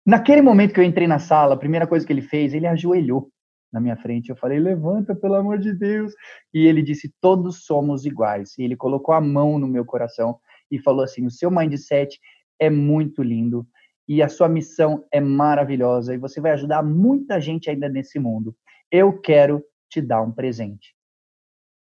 Naquele 0.04 0.42
momento 0.42 0.72
que 0.72 0.80
eu 0.80 0.84
entrei 0.84 1.06
na 1.06 1.18
sala, 1.18 1.54
a 1.54 1.58
primeira 1.58 1.86
coisa 1.86 2.06
que 2.06 2.12
ele 2.12 2.22
fez, 2.22 2.54
ele 2.54 2.66
ajoelhou 2.66 3.30
na 3.72 3.80
minha 3.80 3.96
frente. 3.96 4.30
Eu 4.30 4.36
falei, 4.36 4.58
levanta, 4.58 5.14
pelo 5.14 5.34
amor 5.34 5.58
de 5.58 5.72
Deus. 5.72 6.12
E 6.52 6.66
ele 6.66 6.82
disse, 6.82 7.12
todos 7.20 7.64
somos 7.64 8.04
iguais. 8.04 8.56
E 8.58 8.62
ele 8.62 8.76
colocou 8.76 9.14
a 9.14 9.20
mão 9.20 9.58
no 9.58 9.68
meu 9.68 9.84
coração 9.84 10.38
e 10.70 10.78
falou 10.78 11.04
assim: 11.04 11.26
o 11.26 11.30
seu 11.30 11.50
mindset 11.50 12.18
é 12.58 12.70
muito 12.70 13.22
lindo 13.22 13.66
e 14.08 14.22
a 14.22 14.28
sua 14.28 14.48
missão 14.48 15.04
é 15.12 15.20
maravilhosa 15.20 16.14
e 16.14 16.18
você 16.18 16.40
vai 16.40 16.52
ajudar 16.52 16.82
muita 16.82 17.40
gente 17.40 17.68
ainda 17.68 17.88
nesse 17.88 18.18
mundo. 18.18 18.54
Eu 18.90 19.20
quero 19.20 19.62
te 19.88 20.00
dar 20.00 20.22
um 20.22 20.32
presente. 20.32 20.94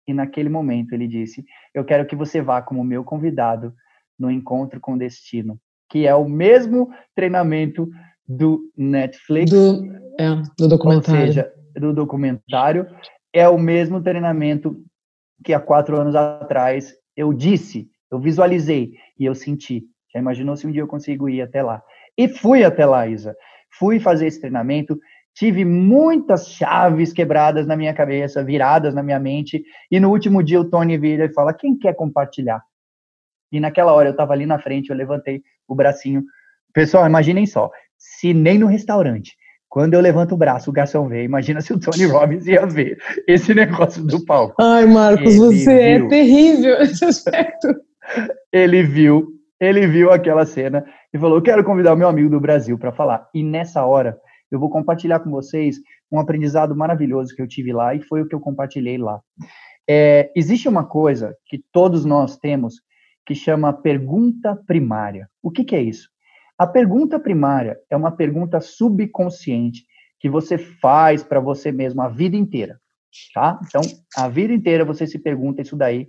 E 0.08 0.14
naquele 0.14 0.50
momento 0.50 0.94
ele 0.94 1.08
disse: 1.08 1.46
Eu 1.74 1.86
quero 1.86 2.06
que 2.06 2.16
você 2.16 2.42
vá 2.42 2.62
como 2.62 2.84
meu 2.84 3.04
convidado 3.04 3.74
no 4.18 4.32
Encontro 4.32 4.80
com 4.80 4.98
Destino, 4.98 5.60
que 5.90 6.06
é 6.06 6.14
o 6.14 6.28
mesmo 6.30 6.90
treinamento 7.16 7.90
do 8.28 8.70
Netflix. 8.78 9.52
Do, 9.52 9.84
é, 10.20 10.42
do 10.58 10.68
documentário. 10.68 11.22
Ou 11.22 11.28
seja, 11.28 11.54
do 11.76 11.94
documentário. 11.94 12.88
É 13.34 13.48
o 13.50 13.58
mesmo 13.58 14.02
treinamento 14.02 14.84
que 15.44 15.54
há 15.54 15.60
quatro 15.60 16.00
anos 16.00 16.16
atrás 16.16 16.94
eu 17.16 17.34
disse, 17.34 17.90
eu 18.12 18.20
visualizei 18.20 18.94
e 19.18 19.26
eu 19.26 19.36
senti. 19.36 19.84
Já 20.14 20.20
imaginou 20.20 20.56
se 20.56 20.66
um 20.66 20.72
dia 20.72 20.82
eu 20.82 20.88
consigo 20.88 21.30
ir 21.30 21.42
até 21.42 21.62
lá? 21.62 21.82
E 22.18 22.28
fui 22.28 22.64
até 22.64 22.86
lá, 22.86 23.08
Isa. 23.08 23.36
Fui 23.78 24.00
fazer 24.00 24.28
esse 24.28 24.40
treinamento, 24.40 25.00
tive 25.36 25.64
muitas 25.64 26.50
chaves 26.50 27.14
quebradas 27.14 27.68
na 27.68 27.76
minha 27.76 27.94
cabeça, 27.94 28.44
viradas 28.44 28.96
na 28.96 29.04
minha 29.04 29.20
mente, 29.20 29.64
e 29.92 30.00
no 30.00 30.10
último 30.10 30.42
dia 30.42 30.60
o 30.60 30.70
Tony 30.70 30.98
vira 30.98 31.26
e 31.26 31.34
fala: 31.34 31.54
Quem 31.54 31.78
quer 31.78 31.96
compartilhar? 31.96 32.62
E 33.52 33.60
naquela 33.60 33.94
hora 33.94 34.10
eu 34.10 34.12
estava 34.12 34.34
ali 34.34 34.46
na 34.46 34.60
frente, 34.60 34.90
eu 34.90 34.96
levantei 34.96 35.42
o 35.74 35.76
bracinho. 35.76 36.24
Pessoal, 36.74 37.06
imaginem 37.06 37.46
só, 37.46 37.70
se 37.98 38.34
nem 38.34 38.58
no 38.58 38.68
restaurante, 38.68 39.36
quando 39.70 39.94
eu 39.94 40.02
levanto 40.02 40.34
o 40.34 40.38
braço, 40.38 40.70
o 40.70 40.74
garçom 40.74 41.08
vê. 41.08 41.24
Imagina 41.24 41.62
se 41.62 41.72
o 41.72 41.80
Tony 41.80 42.06
Robbins 42.06 42.48
ia 42.48 42.66
ver 42.66 42.98
esse 43.28 43.54
negócio 43.54 44.04
do 44.04 44.26
palco. 44.26 44.56
Ai, 44.60 44.86
Marcos, 44.86 45.36
ele 45.36 45.38
você 45.38 45.72
é 45.72 45.98
viu. 45.98 46.08
é 46.08 46.10
terrível 46.10 46.80
nesse 46.80 47.06
aspecto. 47.06 47.68
Ele 48.52 48.82
viu, 48.84 49.28
ele 49.60 49.86
viu 49.86 50.12
aquela 50.12 50.46
cena 50.46 50.84
e 51.14 51.20
falou: 51.20 51.38
Eu 51.38 51.44
quero 51.44 51.64
convidar 51.64 51.94
o 51.94 51.98
meu 51.98 52.08
amigo 52.08 52.30
do 52.30 52.40
Brasil 52.40 52.80
para 52.80 52.92
falar. 52.92 53.28
E 53.34 53.44
nessa 53.44 53.86
hora, 53.86 54.18
eu 54.52 54.60
vou 54.60 54.72
compartilhar 54.72 55.20
com 55.20 55.30
vocês 55.30 55.78
um 56.12 56.20
aprendizado 56.20 56.76
maravilhoso 56.76 57.36
que 57.36 57.42
eu 57.42 57.48
tive 57.48 57.72
lá 57.72 57.94
e 57.94 58.02
foi 58.02 58.24
o 58.24 58.28
que 58.28 58.34
eu 58.34 58.40
compartilhei 58.40 58.98
lá. 58.98 59.20
É, 59.88 60.32
existe 60.36 60.68
uma 60.68 60.84
coisa 60.84 61.36
que 61.46 61.64
todos 61.72 62.06
nós 62.06 62.38
temos 62.38 62.76
que 63.30 63.36
chama 63.36 63.72
pergunta 63.72 64.56
primária. 64.56 65.30
O 65.40 65.52
que, 65.52 65.64
que 65.64 65.76
é 65.76 65.84
isso? 65.84 66.10
A 66.58 66.66
pergunta 66.66 67.20
primária 67.20 67.78
é 67.88 67.96
uma 67.96 68.12
pergunta 68.12 68.60
subconsciente 68.60 69.86
que 70.20 70.28
você 70.28 70.58
faz 70.58 71.22
para 71.22 71.40
você 71.40 71.72
mesmo 71.72 72.02
a 72.02 72.10
vida 72.10 72.36
inteira, 72.36 72.82
tá? 73.32 73.60
Então, 73.68 73.82
a 74.18 74.28
vida 74.28 74.52
inteira 74.52 74.84
você 74.84 75.06
se 75.06 75.20
pergunta 75.20 75.62
isso 75.62 75.76
daí. 75.76 76.08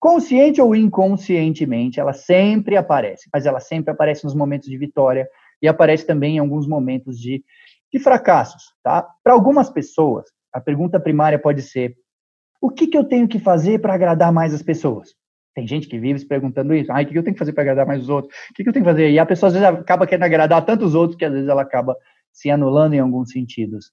Consciente 0.00 0.60
ou 0.60 0.74
inconscientemente, 0.74 2.00
ela 2.00 2.12
sempre 2.12 2.76
aparece, 2.76 3.30
mas 3.32 3.46
ela 3.46 3.60
sempre 3.60 3.92
aparece 3.92 4.24
nos 4.24 4.34
momentos 4.34 4.68
de 4.68 4.76
vitória 4.76 5.28
e 5.62 5.68
aparece 5.68 6.04
também 6.04 6.34
em 6.34 6.40
alguns 6.40 6.66
momentos 6.66 7.16
de, 7.16 7.44
de 7.92 8.00
fracassos, 8.00 8.64
tá? 8.82 9.06
Para 9.22 9.34
algumas 9.34 9.70
pessoas, 9.70 10.26
a 10.52 10.60
pergunta 10.60 10.98
primária 10.98 11.38
pode 11.38 11.62
ser: 11.62 11.94
o 12.60 12.70
que, 12.70 12.88
que 12.88 12.98
eu 12.98 13.04
tenho 13.04 13.28
que 13.28 13.38
fazer 13.38 13.80
para 13.80 13.94
agradar 13.94 14.32
mais 14.32 14.52
as 14.52 14.64
pessoas? 14.64 15.14
Tem 15.56 15.66
gente 15.66 15.88
que 15.88 15.98
vive 15.98 16.18
se 16.18 16.26
perguntando 16.26 16.74
isso. 16.74 16.92
Ai, 16.92 17.04
o 17.04 17.08
que 17.08 17.18
eu 17.18 17.22
tenho 17.22 17.34
que 17.34 17.38
fazer 17.38 17.54
para 17.54 17.62
agradar 17.62 17.86
mais 17.86 18.02
os 18.02 18.10
outros? 18.10 18.32
O 18.50 18.54
que 18.54 18.68
eu 18.68 18.72
tenho 18.74 18.84
que 18.84 18.90
fazer? 18.90 19.10
E 19.10 19.18
a 19.18 19.24
pessoa 19.24 19.48
às 19.48 19.54
vezes 19.54 19.66
acaba 19.66 20.06
querendo 20.06 20.24
agradar 20.24 20.62
tantos 20.66 20.94
outros 20.94 21.16
que 21.16 21.24
às 21.24 21.32
vezes 21.32 21.48
ela 21.48 21.62
acaba 21.62 21.96
se 22.30 22.50
anulando 22.50 22.92
em 22.92 22.98
alguns 22.98 23.30
sentidos. 23.30 23.90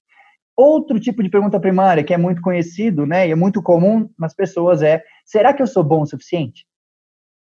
Outro 0.54 1.00
tipo 1.00 1.22
de 1.22 1.30
pergunta 1.30 1.58
primária 1.58 2.04
que 2.04 2.12
é 2.12 2.18
muito 2.18 2.42
conhecido, 2.42 3.06
né, 3.06 3.26
e 3.26 3.30
é 3.30 3.34
muito 3.34 3.62
comum 3.62 4.10
nas 4.18 4.34
pessoas 4.34 4.82
é: 4.82 5.02
será 5.24 5.54
que 5.54 5.62
eu 5.62 5.66
sou 5.66 5.82
bom 5.82 6.02
o 6.02 6.06
suficiente? 6.06 6.66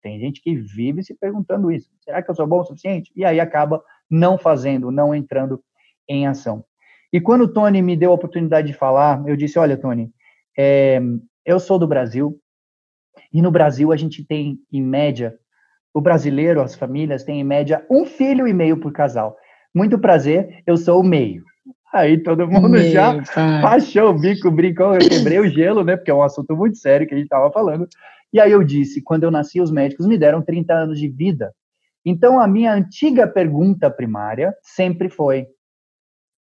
Tem 0.02 0.20
gente 0.20 0.42
que 0.42 0.54
vive 0.54 1.02
se 1.02 1.14
perguntando 1.14 1.72
isso. 1.72 1.90
Será 2.04 2.22
que 2.22 2.30
eu 2.30 2.34
sou 2.34 2.46
bom 2.46 2.60
o 2.60 2.64
suficiente? 2.64 3.10
E 3.16 3.24
aí 3.24 3.40
acaba 3.40 3.82
não 4.10 4.36
fazendo, 4.36 4.90
não 4.90 5.14
entrando 5.14 5.62
em 6.06 6.26
ação. 6.26 6.62
E 7.10 7.22
quando 7.22 7.42
o 7.42 7.52
Tony 7.52 7.80
me 7.80 7.96
deu 7.96 8.10
a 8.10 8.14
oportunidade 8.14 8.66
de 8.66 8.74
falar, 8.74 9.26
eu 9.26 9.34
disse: 9.34 9.58
olha, 9.58 9.78
Tony, 9.78 10.12
é, 10.58 11.00
eu 11.46 11.58
sou 11.58 11.78
do 11.78 11.88
Brasil, 11.88 12.38
e 13.32 13.40
no 13.40 13.50
Brasil 13.50 13.92
a 13.92 13.96
gente 13.96 14.24
tem, 14.24 14.58
em 14.72 14.82
média, 14.82 15.34
o 15.92 16.00
brasileiro, 16.00 16.60
as 16.60 16.74
famílias 16.74 17.24
têm 17.24 17.40
em 17.40 17.44
média 17.44 17.84
um 17.90 18.04
filho 18.04 18.46
e 18.46 18.52
meio 18.52 18.78
por 18.78 18.92
casal. 18.92 19.36
Muito 19.74 19.98
prazer, 19.98 20.62
eu 20.66 20.76
sou 20.76 21.00
o 21.00 21.04
meio. 21.04 21.44
Aí 21.92 22.22
todo 22.22 22.46
mundo 22.46 22.68
meio, 22.68 22.92
já 22.92 23.14
achou 23.64 24.10
o 24.10 24.18
bico, 24.18 24.50
brincou, 24.50 24.94
eu 24.94 25.08
quebrei 25.08 25.40
o 25.40 25.48
gelo, 25.48 25.82
né? 25.82 25.96
Porque 25.96 26.10
é 26.10 26.14
um 26.14 26.22
assunto 26.22 26.56
muito 26.56 26.76
sério 26.76 27.06
que 27.06 27.14
a 27.14 27.16
gente 27.16 27.26
estava 27.26 27.50
falando. 27.50 27.88
E 28.32 28.40
aí 28.40 28.52
eu 28.52 28.62
disse, 28.62 29.02
quando 29.02 29.24
eu 29.24 29.30
nasci, 29.30 29.60
os 29.60 29.72
médicos 29.72 30.06
me 30.06 30.16
deram 30.16 30.40
30 30.40 30.72
anos 30.72 31.00
de 31.00 31.08
vida. 31.08 31.52
Então 32.04 32.40
a 32.40 32.46
minha 32.46 32.72
antiga 32.72 33.26
pergunta 33.26 33.90
primária 33.90 34.54
sempre 34.62 35.08
foi: 35.08 35.46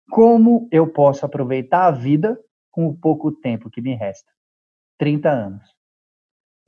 como 0.10 0.67
eu 0.71 0.88
posso 0.88 1.25
aproveitar 1.25 1.88
a 1.88 1.91
vida 1.91 2.39
com 2.71 2.88
o 2.88 2.95
pouco 2.95 3.32
tempo 3.32 3.69
que 3.69 3.82
me 3.82 3.95
resta? 3.95 4.32
30 4.99 5.30
anos. 5.30 5.79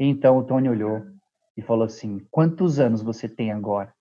Então 0.04 0.40
o 0.40 0.44
Tony 0.44 0.68
olhou 0.68 1.04
e 1.56 1.62
falou 1.62 1.86
assim: 1.86 2.26
Quantos 2.32 2.80
anos 2.80 3.04
você 3.04 3.30
tem 3.30 3.52
agora? 3.52 3.94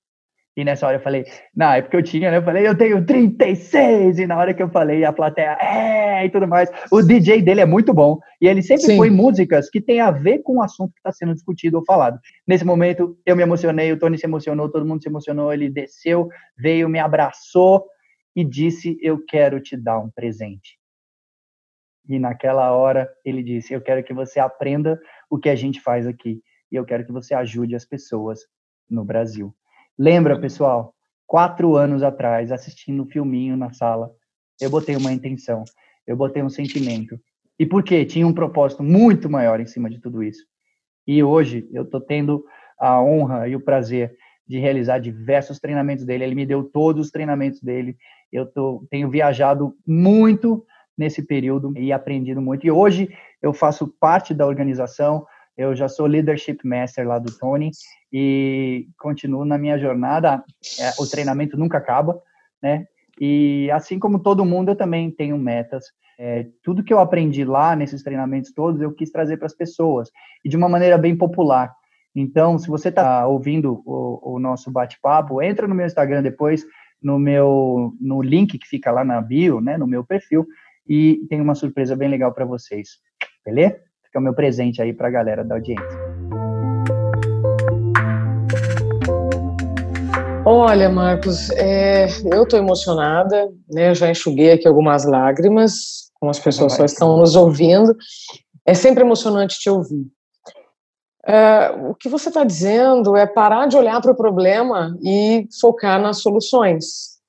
E 0.57 0.65
nessa 0.65 0.87
hora 0.87 0.97
eu 0.97 1.03
falei, 1.03 1.25
na 1.55 1.77
época 1.77 1.97
eu 1.97 2.03
tinha, 2.03 2.31
né? 2.31 2.39
Eu 2.39 2.43
falei, 2.43 2.67
eu 2.67 2.77
tenho 2.77 3.05
36. 3.07 4.19
E 4.19 4.27
na 4.27 4.37
hora 4.37 4.53
que 4.53 4.63
eu 4.63 4.69
falei, 4.69 5.05
a 5.05 5.13
plateia, 5.13 5.57
é, 5.61 6.27
e 6.27 6.31
tudo 6.31 6.47
mais. 6.47 6.69
O 6.91 7.01
DJ 7.01 7.41
dele 7.41 7.61
é 7.61 7.67
muito 7.67 7.95
bom. 7.95 8.19
E 8.41 8.49
ele 8.49 8.61
sempre 8.61 8.85
Sim. 8.85 8.97
põe 8.97 9.11
músicas 9.11 9.71
que 9.71 9.81
tem 9.81 10.01
a 10.01 10.11
ver 10.11 10.41
com 10.41 10.57
o 10.57 10.63
assunto 10.63 10.93
que 10.93 10.99
está 10.99 11.13
sendo 11.13 11.35
discutido 11.35 11.79
ou 11.79 11.85
falado. 11.85 12.19
Nesse 12.47 12.65
momento, 12.65 13.17
eu 13.25 13.37
me 13.37 13.43
emocionei, 13.43 13.93
o 13.93 13.99
Tony 13.99 14.19
se 14.19 14.27
emocionou, 14.27 14.69
todo 14.69 14.85
mundo 14.85 15.03
se 15.03 15.09
emocionou. 15.09 15.53
Ele 15.53 15.71
desceu, 15.71 16.29
veio, 16.59 16.89
me 16.89 16.99
abraçou 16.99 17.85
e 18.35 18.45
disse: 18.45 18.99
Eu 19.01 19.25
quero 19.25 19.61
te 19.61 19.77
dar 19.77 20.01
um 20.01 20.11
presente. 20.11 20.81
E 22.09 22.19
naquela 22.19 22.73
hora 22.73 23.09
ele 23.25 23.41
disse: 23.41 23.73
Eu 23.73 23.81
quero 23.81 24.03
que 24.03 24.13
você 24.13 24.41
aprenda 24.41 25.01
o 25.31 25.39
que 25.39 25.49
a 25.49 25.55
gente 25.55 25.81
faz 25.81 26.07
aqui. 26.07 26.43
E 26.71 26.77
eu 26.77 26.85
quero 26.85 27.07
que 27.07 27.13
você 27.13 27.33
ajude 27.33 27.75
as 27.75 27.85
pessoas 27.85 28.41
no 28.91 29.05
Brasil. 29.05 29.55
Lembra, 29.97 30.39
pessoal? 30.39 30.95
Quatro 31.27 31.77
anos 31.77 32.03
atrás, 32.03 32.51
assistindo 32.51 33.05
um 33.05 33.07
filminho 33.07 33.57
na 33.57 33.73
sala, 33.73 34.11
eu 34.61 34.69
botei 34.69 34.97
uma 34.97 35.13
intenção, 35.13 35.65
eu 36.07 36.17
botei 36.17 36.43
um 36.43 36.51
sentimento. 36.51 37.19
E 37.59 37.65
por 37.65 37.85
quê? 37.85 38.05
Tinha 38.05 38.27
um 38.27 38.35
propósito 38.35 38.83
muito 38.83 39.31
maior 39.31 39.61
em 39.61 39.67
cima 39.67 39.89
de 39.89 40.01
tudo 40.01 40.23
isso. 40.23 40.45
E 41.07 41.23
hoje 41.23 41.69
eu 41.73 41.85
estou 41.85 42.01
tendo 42.01 42.45
a 42.79 43.01
honra 43.01 43.47
e 43.47 43.55
o 43.55 43.61
prazer 43.61 44.17
de 44.47 44.59
realizar 44.59 44.99
diversos 44.99 45.61
treinamentos 45.61 46.05
dele. 46.05 46.25
Ele 46.25 46.35
me 46.35 46.47
deu 46.47 46.65
todos 46.65 47.07
os 47.07 47.13
treinamentos 47.13 47.61
dele. 47.63 47.97
Eu 48.33 48.47
tô, 48.47 48.85
tenho 48.91 49.09
viajado 49.09 49.75
muito 49.87 50.65
nesse 50.97 51.23
período 51.23 51.73
e 51.77 51.93
aprendido 51.93 52.43
muito. 52.43 52.67
E 52.67 52.71
hoje 52.71 53.09
eu 53.43 53.53
faço 53.53 53.89
parte 54.01 54.35
da 54.35 54.47
organização, 54.47 55.27
eu 55.57 55.75
já 55.75 55.89
sou 55.89 56.07
Leadership 56.07 56.59
Master 56.65 57.07
lá 57.07 57.19
do 57.19 57.37
Tony 57.37 57.71
e 58.13 58.89
continuo 58.99 59.45
na 59.45 59.59
minha 59.59 59.79
jornada. 59.79 60.43
É, 60.79 60.91
o 60.99 61.07
treinamento 61.07 61.57
nunca 61.57 61.79
acaba, 61.79 62.21
né? 62.63 62.87
E 63.21 63.71
assim 63.71 63.99
como 63.99 64.19
todo 64.19 64.45
mundo, 64.45 64.71
eu 64.71 64.77
também 64.77 65.11
tenho 65.11 65.37
metas. 65.37 65.85
É, 66.19 66.47
tudo 66.63 66.83
que 66.83 66.93
eu 66.93 66.99
aprendi 66.99 67.45
lá 67.45 67.77
nesses 67.77 68.03
treinamentos 68.03 68.53
todos, 68.53 68.81
eu 68.81 68.93
quis 68.93 69.11
trazer 69.11 69.37
para 69.37 69.47
as 69.47 69.55
pessoas 69.55 70.11
e 70.45 70.49
de 70.49 70.57
uma 70.57 70.69
maneira 70.69 70.97
bem 70.97 71.17
popular. 71.17 71.71
Então, 72.15 72.59
se 72.59 72.69
você 72.69 72.89
está 72.89 73.27
ouvindo 73.27 73.83
o, 73.85 74.35
o 74.35 74.39
nosso 74.39 74.71
bate-papo, 74.71 75.43
entra 75.43 75.69
no 75.69 75.75
meu 75.75 75.87
Instagram 75.87 76.23
depois, 76.23 76.65
no 77.03 77.19
meu 77.19 77.93
no 78.01 78.23
link 78.23 78.59
que 78.59 78.67
fica 78.67 78.91
lá 78.91 79.05
na 79.05 79.21
bio, 79.21 79.61
né, 79.61 79.77
no 79.77 79.87
meu 79.87 80.05
perfil, 80.05 80.47
e 80.87 81.27
tem 81.29 81.41
uma 81.41 81.55
surpresa 81.55 81.95
bem 81.95 82.09
legal 82.09 82.33
para 82.33 82.45
vocês. 82.45 82.99
Beleza? 83.45 83.77
Fica 84.05 84.19
o 84.19 84.23
meu 84.23 84.35
presente 84.35 84.83
aí 84.83 84.93
para 84.93 85.09
a 85.09 85.11
galera 85.11 85.45
da 85.45 85.55
audiência. 85.55 85.99
Olha, 90.45 90.89
Marcos, 90.89 91.51
é, 91.51 92.07
eu 92.33 92.43
estou 92.43 92.59
emocionada, 92.59 93.53
né? 93.71 93.95
Já 93.95 94.11
enxuguei 94.11 94.53
aqui 94.53 94.67
algumas 94.67 95.05
lágrimas, 95.05 96.11
como 96.15 96.31
as 96.31 96.41
pessoas 96.41 96.73
só 96.73 96.85
estão 96.85 97.19
nos 97.19 97.37
ouvindo. 97.37 97.97
É 98.67 98.75
sempre 98.75 99.05
emocionante 99.05 99.59
te 99.59 99.71
ouvir. 99.71 100.07
É, 101.27 101.71
o 101.89 101.95
que 101.95 102.09
você 102.09 102.31
está 102.31 102.43
dizendo 102.43 103.17
é 103.17 103.27
parar 103.27 103.67
de 103.67 103.77
olhar 103.77 104.01
para 104.01 104.13
o 104.13 104.17
problema 104.17 104.99
e 105.03 105.47
focar 105.61 106.01
nas 106.01 106.21
soluções. 106.21 107.21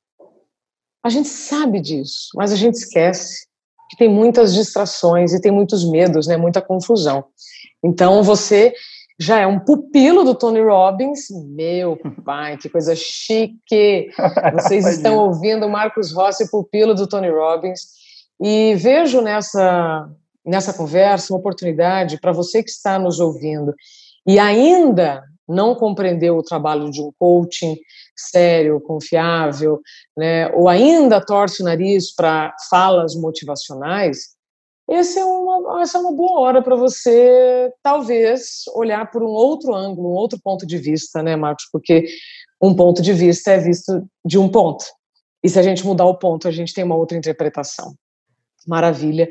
A 1.04 1.10
gente 1.10 1.28
sabe 1.28 1.80
disso, 1.80 2.30
mas 2.36 2.52
a 2.52 2.56
gente 2.56 2.76
esquece 2.76 3.51
que 3.92 3.98
tem 3.98 4.08
muitas 4.08 4.54
distrações 4.54 5.34
e 5.34 5.42
tem 5.42 5.52
muitos 5.52 5.84
medos, 5.84 6.26
né? 6.26 6.38
Muita 6.38 6.62
confusão. 6.62 7.26
Então 7.84 8.24
você 8.24 8.74
já 9.20 9.40
é 9.40 9.46
um 9.46 9.60
pupilo 9.60 10.24
do 10.24 10.34
Tony 10.34 10.62
Robbins. 10.62 11.26
Meu 11.50 12.00
pai, 12.24 12.56
que 12.56 12.70
coisa 12.70 12.96
chique! 12.96 14.10
Vocês 14.54 14.88
estão 14.96 15.18
ouvindo 15.18 15.68
Marcos 15.68 16.14
Rossi, 16.14 16.50
pupilo 16.50 16.96
do 16.96 17.06
Tony 17.06 17.30
Robbins. 17.30 17.82
E 18.42 18.76
vejo 18.76 19.20
nessa, 19.20 20.10
nessa 20.46 20.74
conversa 20.74 21.34
uma 21.34 21.40
oportunidade 21.40 22.18
para 22.18 22.32
você 22.32 22.64
que 22.64 22.70
está 22.70 22.98
nos 22.98 23.20
ouvindo 23.20 23.76
e 24.26 24.40
ainda 24.40 25.22
não 25.50 25.76
compreendeu 25.76 26.38
o 26.38 26.44
trabalho 26.44 26.90
de 26.90 27.02
um 27.02 27.12
coaching 27.20 27.76
sério, 28.30 28.82
confiável, 28.82 29.80
né, 30.18 30.50
ou 30.54 30.68
ainda 30.68 31.24
torce 31.24 31.62
o 31.62 31.66
nariz 31.66 32.14
para 32.14 32.56
falas 32.70 33.16
motivacionais, 33.16 34.36
essa 34.92 35.22
é 35.22 35.26
uma, 35.26 35.82
essa 35.82 35.98
é 35.98 36.02
uma 36.02 36.12
boa 36.12 36.42
hora 36.42 36.62
para 36.62 36.76
você, 36.76 37.72
talvez, 37.82 38.64
olhar 38.76 39.10
por 39.10 39.24
um 39.24 39.30
outro 39.30 39.74
ângulo, 39.74 40.10
um 40.10 40.16
outro 40.16 40.38
ponto 40.44 40.66
de 40.66 40.78
vista, 40.78 41.24
né, 41.24 41.36
Marcos? 41.38 41.66
Porque 41.72 42.06
um 42.62 42.76
ponto 42.76 43.02
de 43.02 43.14
vista 43.14 43.52
é 43.52 43.58
visto 43.58 44.06
de 44.26 44.38
um 44.38 44.50
ponto. 44.50 44.84
E 45.42 45.48
se 45.48 45.58
a 45.58 45.64
gente 45.64 45.86
mudar 45.86 46.06
o 46.06 46.18
ponto, 46.18 46.46
a 46.46 46.52
gente 46.52 46.74
tem 46.74 46.84
uma 46.84 46.98
outra 46.98 47.18
interpretação. 47.18 47.94
Maravilha. 48.68 49.30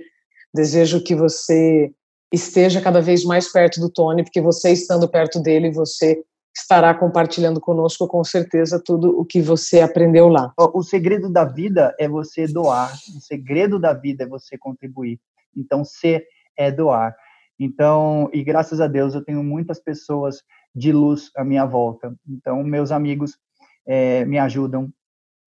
Desejo 0.52 1.04
que 1.04 1.14
você 1.14 1.92
esteja 2.32 2.80
cada 2.80 3.02
vez 3.02 3.22
mais 3.22 3.52
perto 3.52 3.80
do 3.80 3.90
Tony, 3.90 4.24
porque 4.24 4.40
você 4.40 4.72
estando 4.72 5.08
perto 5.08 5.40
dele, 5.40 5.70
você 5.70 6.22
estará 6.56 6.94
compartilhando 6.94 7.60
conosco 7.60 8.06
com 8.08 8.22
certeza 8.24 8.82
tudo 8.84 9.18
o 9.18 9.24
que 9.24 9.40
você 9.40 9.80
aprendeu 9.80 10.28
lá. 10.28 10.52
O 10.56 10.82
segredo 10.82 11.30
da 11.30 11.44
vida 11.44 11.94
é 11.98 12.08
você 12.08 12.46
doar, 12.46 12.92
o 13.16 13.20
segredo 13.20 13.78
da 13.78 13.92
vida 13.92 14.24
é 14.24 14.26
você 14.26 14.58
contribuir. 14.58 15.20
Então, 15.56 15.84
ser 15.84 16.26
é 16.56 16.70
doar. 16.70 17.14
Então, 17.58 18.30
e 18.32 18.42
graças 18.42 18.80
a 18.80 18.86
Deus 18.86 19.14
eu 19.14 19.24
tenho 19.24 19.42
muitas 19.42 19.78
pessoas 19.78 20.42
de 20.74 20.92
luz 20.92 21.30
à 21.36 21.44
minha 21.44 21.64
volta. 21.64 22.14
Então, 22.28 22.62
meus 22.62 22.90
amigos 22.90 23.38
é, 23.86 24.24
me 24.24 24.38
ajudam, 24.38 24.92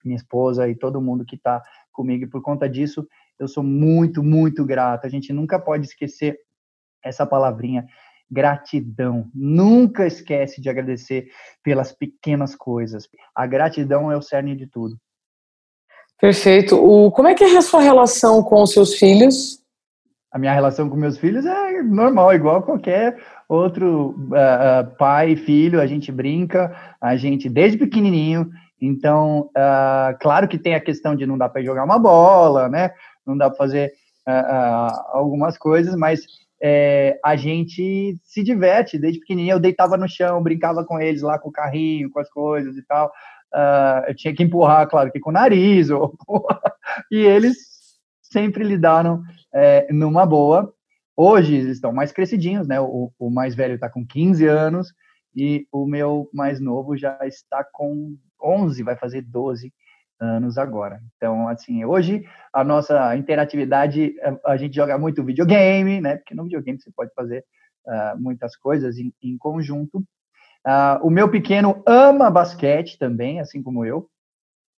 minha 0.04 0.18
esposa 0.18 0.68
e 0.68 0.76
todo 0.76 1.02
mundo 1.02 1.26
que 1.26 1.36
está 1.36 1.62
comigo. 1.92 2.26
E 2.26 2.28
por 2.28 2.42
conta 2.42 2.70
disso, 2.70 3.08
eu 3.40 3.48
sou 3.48 3.64
muito, 3.64 4.22
muito 4.22 4.66
grato. 4.66 5.06
A 5.06 5.10
gente 5.10 5.34
nunca 5.34 5.60
pode 5.60 5.86
esquecer 5.86 6.38
essa 7.04 7.26
palavrinha 7.26 7.86
gratidão. 8.34 9.30
Nunca 9.34 10.08
esquece 10.08 10.60
de 10.60 10.70
agradecer 10.70 11.28
pelas 11.64 11.92
pequenas 11.92 12.56
coisas. 12.56 13.08
A 13.36 13.46
gratidão 13.46 14.12
é 14.12 14.18
o 14.18 14.22
cerne 14.22 14.56
de 14.56 14.68
tudo. 14.68 14.98
Perfeito. 16.20 16.76
O, 16.76 17.12
como 17.12 17.28
é 17.28 17.36
que 17.36 17.44
é 17.44 17.58
a 17.58 17.62
sua 17.62 17.82
relação 17.82 18.42
com 18.42 18.62
os 18.64 18.72
seus 18.72 18.96
filhos? 18.96 19.62
A 20.32 20.40
minha 20.40 20.54
relação 20.54 20.90
com 20.90 20.96
meus 20.96 21.18
filhos 21.18 21.46
é 21.46 21.84
normal, 21.84 22.34
igual 22.34 22.64
qualquer 22.64 23.18
outro 23.48 24.16
uh, 24.30 24.98
pai 24.98 25.32
e 25.32 25.36
filho. 25.36 25.80
A 25.80 25.86
gente 25.86 26.12
brinca, 26.12 26.76
a 27.00 27.16
gente 27.16 27.48
desde 27.48 27.78
pequenininho. 27.78 28.50
Então, 28.82 29.50
uh, 29.56 30.18
claro 30.20 30.48
que 30.48 30.58
tem 30.58 30.76
a 30.76 30.82
questão 30.82 31.16
de 31.16 31.26
não 31.28 31.38
dar 31.38 31.50
para 31.50 31.64
jogar 31.64 31.84
uma 31.84 32.00
bola, 32.00 32.68
né? 32.68 32.92
Não 33.26 33.38
dá 33.38 33.50
para 33.50 33.58
fazer 33.58 33.94
uh, 34.28 35.02
algumas 35.12 35.58
coisas, 35.58 35.96
mas 35.96 36.26
é, 36.66 37.20
a 37.22 37.36
gente 37.36 38.18
se 38.24 38.42
diverte 38.42 38.98
desde 38.98 39.20
pequenininho. 39.20 39.56
Eu 39.56 39.60
deitava 39.60 39.98
no 39.98 40.08
chão, 40.08 40.42
brincava 40.42 40.86
com 40.86 40.98
eles 40.98 41.22
lá 41.22 41.38
com 41.38 41.50
o 41.50 41.52
carrinho, 41.52 42.10
com 42.10 42.22
as 42.22 42.30
coisas 42.30 42.78
e 42.78 42.82
tal. 42.84 43.12
Uh, 43.54 44.08
eu 44.08 44.16
tinha 44.16 44.34
que 44.34 44.42
empurrar, 44.42 44.88
claro, 44.88 45.12
que 45.12 45.20
com 45.20 45.30
o 45.30 45.34
nariz. 45.34 45.90
Ou, 45.92 46.16
e 47.12 47.18
eles 47.18 47.58
sempre 48.22 48.64
lidaram 48.64 49.22
é, 49.54 49.92
numa 49.92 50.26
boa. 50.26 50.74
Hoje 51.18 51.56
eles 51.56 51.74
estão 51.76 51.92
mais 51.92 52.14
crescidinhos, 52.14 52.66
né? 52.66 52.80
O, 52.80 53.12
o 53.20 53.30
mais 53.30 53.54
velho 53.54 53.76
está 53.76 53.90
com 53.90 54.08
15 54.08 54.48
anos 54.48 54.94
e 55.36 55.68
o 55.70 55.86
meu 55.86 56.30
mais 56.34 56.62
novo 56.62 56.96
já 56.96 57.20
está 57.24 57.62
com 57.74 58.16
11, 58.42 58.84
vai 58.84 58.96
fazer 58.96 59.22
12 59.22 59.74
anos 60.20 60.58
agora. 60.58 61.02
Então, 61.16 61.48
assim, 61.48 61.84
hoje 61.86 62.26
a 62.54 62.64
nossa 62.64 63.16
interatividade, 63.16 64.16
eh, 64.20 64.40
a 64.46 64.58
gente 64.58 64.76
joga 64.76 64.98
muito 64.98 65.24
videogame, 65.24 66.00
né? 66.00 66.18
Porque 66.18 66.36
no 66.36 66.44
videogame 66.44 66.80
você 66.80 66.92
pode 66.96 67.12
fazer 67.14 67.44
uh, 67.86 68.20
muitas 68.20 68.56
coisas 68.56 68.98
em, 68.98 69.14
em 69.22 69.38
conjunto. 69.38 69.98
Uh, 70.66 71.06
o 71.06 71.10
meu 71.10 71.30
pequeno 71.30 71.84
ama 71.86 72.32
basquete 72.32 72.98
também, 72.98 73.40
assim 73.40 73.62
como 73.62 73.86
eu. 73.86 74.10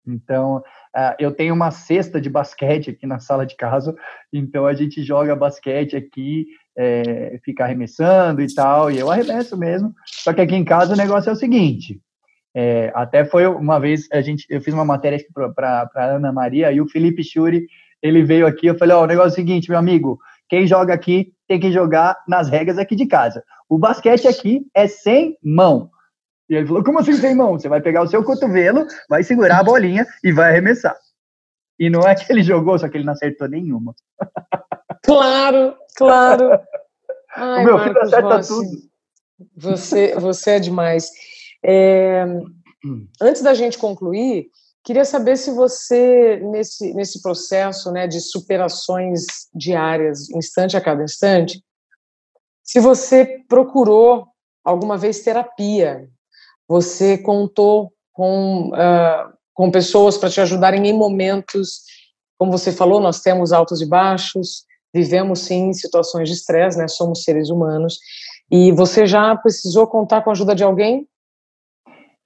Então, 0.06 0.58
uh, 0.58 1.14
eu 1.18 1.32
tenho 1.32 1.54
uma 1.54 1.70
cesta 1.70 2.20
de 2.20 2.30
basquete 2.30 2.90
aqui 2.90 3.06
na 3.06 3.18
sala 3.18 3.44
de 3.44 3.56
casa, 3.56 3.94
então 4.32 4.66
a 4.66 4.74
gente 4.74 5.02
joga 5.02 5.34
basquete 5.34 5.96
aqui, 5.96 6.46
é, 6.78 7.38
fica 7.44 7.64
arremessando 7.64 8.42
e 8.42 8.54
tal, 8.54 8.90
e 8.90 8.98
eu 8.98 9.10
arremesso 9.10 9.56
mesmo. 9.56 9.94
Só 10.04 10.32
que 10.32 10.40
aqui 10.40 10.54
em 10.54 10.64
casa 10.64 10.94
o 10.94 10.96
negócio 10.96 11.30
é 11.30 11.32
o 11.32 11.36
seguinte: 11.36 12.00
é, 12.58 12.90
até 12.94 13.22
foi 13.22 13.46
uma 13.46 13.78
vez, 13.78 14.08
a 14.10 14.22
gente, 14.22 14.46
eu 14.48 14.62
fiz 14.62 14.72
uma 14.72 14.84
matéria 14.84 15.22
para 15.54 15.90
Ana 15.94 16.32
Maria 16.32 16.72
e 16.72 16.80
o 16.80 16.88
Felipe 16.88 17.22
Churi, 17.22 17.66
ele 18.00 18.22
veio 18.24 18.46
aqui, 18.46 18.66
eu 18.66 18.78
falei, 18.78 18.96
ó, 18.96 19.00
oh, 19.00 19.04
o 19.04 19.06
negócio 19.06 19.28
é 19.28 19.32
o 19.32 19.34
seguinte, 19.34 19.68
meu 19.68 19.78
amigo, 19.78 20.18
quem 20.48 20.66
joga 20.66 20.94
aqui 20.94 21.34
tem 21.46 21.60
que 21.60 21.70
jogar 21.70 22.16
nas 22.26 22.48
regras 22.48 22.78
aqui 22.78 22.96
de 22.96 23.04
casa. 23.04 23.44
O 23.68 23.76
basquete 23.76 24.26
aqui 24.26 24.62
é 24.74 24.86
sem 24.86 25.36
mão. 25.44 25.90
E 26.48 26.54
ele 26.54 26.66
falou, 26.66 26.82
como 26.82 26.98
assim 26.98 27.12
sem 27.12 27.34
mão? 27.34 27.58
Você 27.58 27.68
vai 27.68 27.82
pegar 27.82 28.02
o 28.02 28.06
seu 28.06 28.24
cotovelo, 28.24 28.86
vai 29.06 29.22
segurar 29.22 29.58
a 29.58 29.64
bolinha 29.64 30.06
e 30.24 30.32
vai 30.32 30.48
arremessar. 30.48 30.96
E 31.78 31.90
não 31.90 32.08
é 32.08 32.14
que 32.14 32.32
ele 32.32 32.42
jogou, 32.42 32.78
só 32.78 32.88
que 32.88 32.96
ele 32.96 33.04
não 33.04 33.12
acertou 33.12 33.48
nenhuma. 33.48 33.94
Claro, 35.04 35.76
claro. 35.96 36.58
Ai, 37.36 37.62
o 37.62 37.64
meu 37.64 37.74
Marcos 37.76 37.92
filho 37.92 38.02
acerta 38.02 38.36
Rossi, 38.36 38.48
tudo. 38.48 38.70
Você, 39.56 40.14
você 40.16 40.50
é 40.52 40.58
demais. 40.58 41.12
É, 41.68 42.24
antes 43.20 43.42
da 43.42 43.52
gente 43.52 43.76
concluir, 43.76 44.46
queria 44.84 45.04
saber 45.04 45.36
se 45.36 45.50
você, 45.50 46.36
nesse, 46.36 46.94
nesse 46.94 47.20
processo 47.20 47.90
né, 47.90 48.06
de 48.06 48.20
superações 48.20 49.24
diárias, 49.52 50.30
instante 50.30 50.76
a 50.76 50.80
cada 50.80 51.02
instante, 51.02 51.60
se 52.62 52.78
você 52.78 53.44
procurou 53.48 54.28
alguma 54.64 54.96
vez 54.96 55.20
terapia, 55.20 56.08
você 56.68 57.18
contou 57.18 57.92
com, 58.12 58.70
uh, 58.70 59.32
com 59.52 59.70
pessoas 59.70 60.16
para 60.16 60.30
te 60.30 60.40
ajudarem 60.40 60.86
em 60.86 60.92
momentos, 60.92 61.82
como 62.38 62.52
você 62.52 62.70
falou, 62.70 63.00
nós 63.00 63.20
temos 63.20 63.52
altos 63.52 63.80
e 63.80 63.86
baixos, 63.86 64.64
vivemos 64.94 65.40
sim 65.40 65.72
situações 65.72 66.28
de 66.28 66.34
estresse, 66.36 66.78
né, 66.78 66.86
somos 66.86 67.24
seres 67.24 67.50
humanos, 67.50 67.98
e 68.50 68.70
você 68.70 69.04
já 69.04 69.34
precisou 69.36 69.88
contar 69.88 70.22
com 70.22 70.30
a 70.30 70.32
ajuda 70.32 70.54
de 70.54 70.62
alguém 70.62 71.08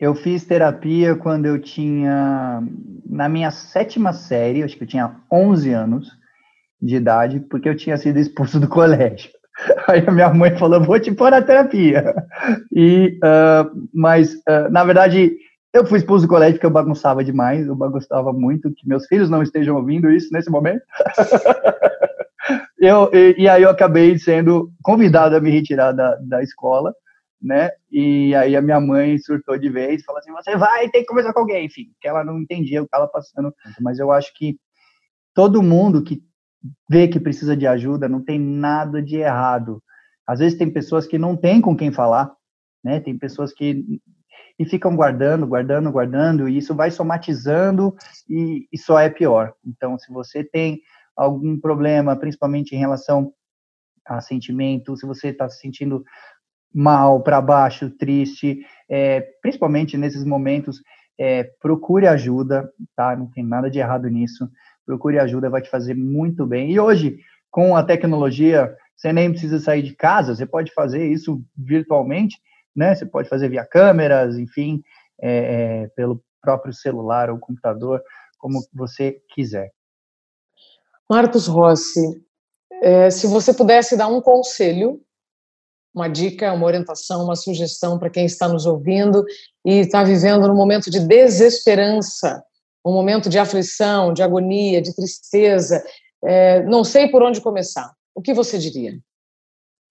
eu 0.01 0.15
fiz 0.15 0.45
terapia 0.47 1.15
quando 1.15 1.45
eu 1.45 1.61
tinha, 1.61 2.63
na 3.07 3.29
minha 3.29 3.51
sétima 3.51 4.15
série, 4.15 4.63
acho 4.63 4.77
que 4.77 4.85
eu 4.85 4.89
tinha 4.89 5.17
11 5.31 5.73
anos 5.73 6.09
de 6.81 6.97
idade, 6.97 7.41
porque 7.41 7.69
eu 7.69 7.77
tinha 7.77 7.99
sido 7.99 8.19
expulso 8.19 8.59
do 8.59 8.67
colégio. 8.69 9.31
Aí 9.87 10.03
a 10.07 10.11
minha 10.11 10.33
mãe 10.33 10.57
falou, 10.57 10.83
vou 10.83 10.99
te 10.99 11.13
pôr 11.13 11.31
na 11.31 11.43
terapia. 11.43 12.15
E, 12.75 13.19
uh, 13.23 13.89
mas, 13.93 14.33
uh, 14.35 14.71
na 14.71 14.83
verdade, 14.85 15.37
eu 15.71 15.85
fui 15.85 15.99
expulso 15.99 16.27
do 16.27 16.31
colégio 16.31 16.55
porque 16.55 16.67
eu 16.67 16.71
bagunçava 16.71 17.23
demais, 17.23 17.67
eu 17.67 17.77
bagunçava 17.77 18.33
muito, 18.33 18.73
que 18.73 18.89
meus 18.89 19.07
filhos 19.07 19.29
não 19.29 19.43
estejam 19.43 19.77
ouvindo 19.77 20.11
isso 20.11 20.33
nesse 20.33 20.51
momento. 20.51 20.83
eu, 22.81 23.11
e, 23.13 23.35
e, 23.37 23.49
aí 23.51 23.63
eu 23.63 23.71
acabei 23.71 24.19
sendo 24.19 24.73
convidado 24.83 25.37
a 25.37 25.41
me 25.41 25.51
retirar 25.51 25.93
da, 25.93 26.17
da 26.23 26.43
escola, 26.43 26.95
né? 27.41 27.71
E 27.91 28.35
aí 28.35 28.55
a 28.55 28.63
minha 28.63 28.81
mãe 28.81 29.19
surtou 29.19 29.59
de 29.59 29.69
vez, 29.69 30.05
falou 30.05 30.19
assim: 30.19 30.33
você 30.33 30.57
vai 30.57 30.89
ter 30.91 31.01
que 31.01 31.07
conversar 31.07 31.33
com 31.33 31.41
alguém, 31.41 31.67
enfim, 31.67 31.93
que 32.01 32.09
ela 32.09 32.25
não 32.25 32.39
entendia 32.41 32.81
o 32.81 32.85
que 32.85 32.89
estava 32.89 33.09
passando. 33.09 33.55
Mas 33.81 33.99
eu 33.99 34.13
acho 34.13 34.33
que 34.35 34.59
todo 35.35 35.63
mundo 35.63 36.03
que 36.05 36.23
vê 36.89 37.09
que 37.09 37.19
precisa 37.19 37.57
de 37.57 37.67
ajuda 37.67 38.09
não 38.09 38.23
tem 38.23 38.39
nada 38.39 39.03
de 39.03 39.17
errado. 39.17 39.83
Às 40.27 40.41
vezes 40.41 40.59
tem 40.59 40.71
pessoas 40.71 41.07
que 41.07 41.19
não 41.19 41.37
têm 41.37 41.61
com 41.61 41.77
quem 41.77 41.91
falar, 41.91 42.31
né? 42.85 43.01
Tem 43.01 43.17
pessoas 43.17 43.53
que 43.53 43.85
e 44.59 44.67
ficam 44.67 44.95
guardando, 44.95 45.47
guardando, 45.47 45.91
guardando, 45.91 46.47
e 46.47 46.59
isso 46.59 46.75
vai 46.75 46.91
somatizando 46.91 47.95
e, 48.29 48.69
e 48.71 48.77
só 48.77 48.99
é 48.99 49.09
pior. 49.09 49.55
Então, 49.65 49.99
se 49.99 50.13
você 50.13 50.45
tem 50.45 50.83
algum 51.17 51.59
problema, 51.59 52.15
principalmente 52.15 52.77
em 52.77 52.79
relação 52.79 53.33
a 54.05 54.21
sentimento, 54.21 54.95
se 54.99 55.07
você 55.07 55.29
está 55.29 55.49
se 55.49 55.61
sentindo 55.61 56.05
mal, 56.73 57.23
para 57.23 57.41
baixo, 57.41 57.91
triste, 57.91 58.61
é, 58.89 59.21
principalmente 59.43 59.97
nesses 59.97 60.25
momentos 60.25 60.81
é, 61.19 61.45
procure 61.61 62.07
ajuda, 62.07 62.73
tá? 62.97 63.15
Não 63.15 63.27
tem 63.27 63.45
nada 63.45 63.71
de 63.71 63.79
errado 63.79 64.09
nisso. 64.09 64.49
Procure 64.87 65.19
ajuda, 65.19 65.51
vai 65.51 65.61
te 65.61 65.69
fazer 65.69 65.95
muito 65.95 66.47
bem. 66.47 66.73
E 66.73 66.81
hoje, 66.81 67.19
com 67.51 67.77
a 67.77 67.83
tecnologia, 67.83 68.75
você 68.97 69.13
nem 69.13 69.31
precisa 69.31 69.59
sair 69.59 69.83
de 69.83 69.95
casa, 69.95 70.35
você 70.35 70.47
pode 70.47 70.73
fazer 70.73 71.07
isso 71.07 71.43
virtualmente, 71.57 72.39
né? 72.75 72.95
Você 72.95 73.05
pode 73.05 73.29
fazer 73.29 73.49
via 73.49 73.65
câmeras, 73.65 74.39
enfim, 74.39 74.83
é, 75.21 75.83
é, 75.83 75.89
pelo 75.89 76.23
próprio 76.41 76.73
celular 76.73 77.31
ou 77.31 77.39
computador, 77.39 78.03
como 78.39 78.59
você 78.73 79.19
quiser. 79.35 79.71
Marcos 81.09 81.47
Rossi, 81.47 82.25
é, 82.83 83.11
se 83.11 83.27
você 83.27 83.53
pudesse 83.53 83.97
dar 83.97 84.09
um 84.09 84.23
conselho, 84.23 85.01
uma 85.95 86.09
dica, 86.09 86.53
uma 86.53 86.67
orientação, 86.67 87.25
uma 87.25 87.37
sugestão 87.37 87.99
para 87.99 88.11
quem 88.11 88.25
está 88.25 88.49
nos 88.49 88.67
ouvindo 88.67 89.25
e 89.65 89.81
está 89.81 90.05
vivendo 90.05 90.47
num 90.47 90.55
momento 90.55 90.91
de 90.91 91.01
desesperança, 91.01 92.43
um 92.85 92.93
momento 92.93 93.29
de 93.29 93.39
aflição, 93.39 94.13
de 94.13 94.23
agonia, 94.23 94.81
de 94.81 94.95
tristeza, 94.95 95.83
é, 96.23 96.63
não 96.65 96.85
sei 96.85 97.09
por 97.09 97.23
onde 97.23 97.41
começar. 97.41 97.93
O 98.15 98.23
que 98.23 98.35
você 98.35 98.59
diria? 98.59 98.99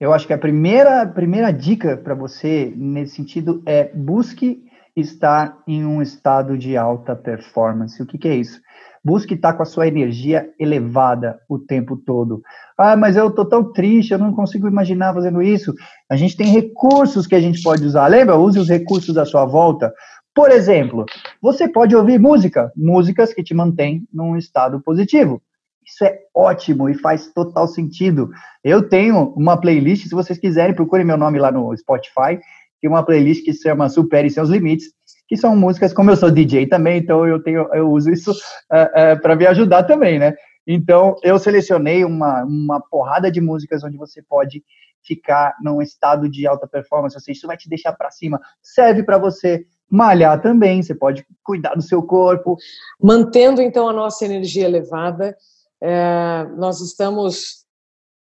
Eu 0.00 0.14
acho 0.14 0.26
que 0.26 0.32
a 0.32 0.38
primeira, 0.38 1.06
primeira 1.06 1.52
dica 1.52 1.96
para 1.96 2.14
você 2.14 2.72
nesse 2.74 3.16
sentido 3.16 3.62
é 3.66 3.84
busque 3.94 4.64
estar 4.96 5.62
em 5.66 5.84
um 5.84 6.00
estado 6.00 6.56
de 6.56 6.76
alta 6.76 7.14
performance. 7.14 8.02
O 8.02 8.06
que, 8.06 8.18
que 8.18 8.28
é 8.28 8.34
isso? 8.34 8.60
Busque 9.02 9.34
estar 9.34 9.54
com 9.54 9.62
a 9.62 9.66
sua 9.66 9.86
energia 9.86 10.50
elevada 10.58 11.40
o 11.48 11.58
tempo 11.58 11.96
todo. 11.96 12.42
Ah, 12.76 12.96
mas 12.96 13.16
eu 13.16 13.28
estou 13.28 13.46
tão 13.46 13.72
triste, 13.72 14.12
eu 14.12 14.18
não 14.18 14.34
consigo 14.34 14.68
imaginar 14.68 15.14
fazendo 15.14 15.40
isso. 15.40 15.74
A 16.10 16.16
gente 16.16 16.36
tem 16.36 16.48
recursos 16.48 17.26
que 17.26 17.34
a 17.34 17.40
gente 17.40 17.62
pode 17.62 17.84
usar. 17.84 18.06
Lembra? 18.08 18.36
Use 18.36 18.58
os 18.58 18.68
recursos 18.68 19.16
à 19.16 19.24
sua 19.24 19.46
volta. 19.46 19.92
Por 20.34 20.50
exemplo, 20.50 21.06
você 21.40 21.68
pode 21.68 21.96
ouvir 21.96 22.20
música, 22.20 22.70
músicas 22.76 23.32
que 23.32 23.42
te 23.42 23.54
mantêm 23.54 24.06
num 24.12 24.36
estado 24.36 24.80
positivo. 24.80 25.42
Isso 25.84 26.04
é 26.04 26.18
ótimo 26.34 26.88
e 26.88 26.94
faz 26.94 27.32
total 27.32 27.66
sentido. 27.66 28.30
Eu 28.62 28.88
tenho 28.88 29.32
uma 29.36 29.60
playlist, 29.60 30.06
se 30.06 30.14
vocês 30.14 30.38
quiserem, 30.38 30.74
procurem 30.74 31.04
meu 31.04 31.16
nome 31.16 31.38
lá 31.38 31.50
no 31.50 31.76
Spotify, 31.76 32.38
tem 32.80 32.88
uma 32.88 33.02
playlist 33.02 33.44
que 33.44 33.52
se 33.52 33.62
chama 33.62 33.88
Supere 33.88 34.30
Seus 34.30 34.48
Limites, 34.48 34.86
que 35.30 35.36
são 35.36 35.54
músicas, 35.54 35.92
como 35.92 36.10
eu 36.10 36.16
sou 36.16 36.28
DJ 36.28 36.66
também, 36.66 36.98
então 36.98 37.24
eu 37.24 37.40
tenho, 37.40 37.72
eu 37.72 37.88
uso 37.88 38.10
isso 38.10 38.32
uh, 38.32 39.14
uh, 39.14 39.22
para 39.22 39.36
me 39.36 39.46
ajudar 39.46 39.84
também, 39.84 40.18
né? 40.18 40.34
Então 40.66 41.14
eu 41.22 41.38
selecionei 41.38 42.04
uma, 42.04 42.42
uma 42.42 42.80
porrada 42.80 43.30
de 43.30 43.40
músicas 43.40 43.84
onde 43.84 43.96
você 43.96 44.20
pode 44.20 44.60
ficar 45.04 45.54
num 45.62 45.80
estado 45.80 46.28
de 46.28 46.48
alta 46.48 46.66
performance, 46.66 47.14
ou 47.14 47.20
seja, 47.20 47.38
isso 47.38 47.46
vai 47.46 47.56
te 47.56 47.68
deixar 47.68 47.92
para 47.92 48.10
cima. 48.10 48.40
Serve 48.60 49.04
para 49.04 49.18
você 49.18 49.64
malhar 49.88 50.42
também, 50.42 50.82
você 50.82 50.96
pode 50.96 51.24
cuidar 51.44 51.76
do 51.76 51.82
seu 51.82 52.02
corpo. 52.02 52.56
Mantendo 53.00 53.62
então 53.62 53.88
a 53.88 53.92
nossa 53.92 54.24
energia 54.24 54.64
elevada, 54.64 55.36
é, 55.80 56.44
nós 56.56 56.80
estamos 56.80 57.64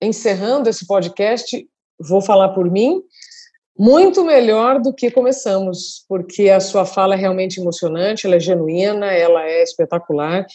encerrando 0.01 0.69
esse 0.69 0.87
podcast. 0.87 1.67
Vou 1.99 2.21
falar 2.21 2.49
por 2.53 2.71
mim, 2.71 3.01
muito 3.77 4.23
melhor 4.23 4.79
do 4.79 4.93
que 4.93 5.11
começamos, 5.11 6.05
porque 6.07 6.49
a 6.49 6.59
sua 6.59 6.85
fala 6.85 7.13
é 7.13 7.17
realmente 7.17 7.59
emocionante, 7.59 8.25
ela 8.25 8.37
é 8.37 8.39
genuína, 8.39 9.07
ela 9.07 9.43
é 9.43 9.61
espetacular. 9.61 10.45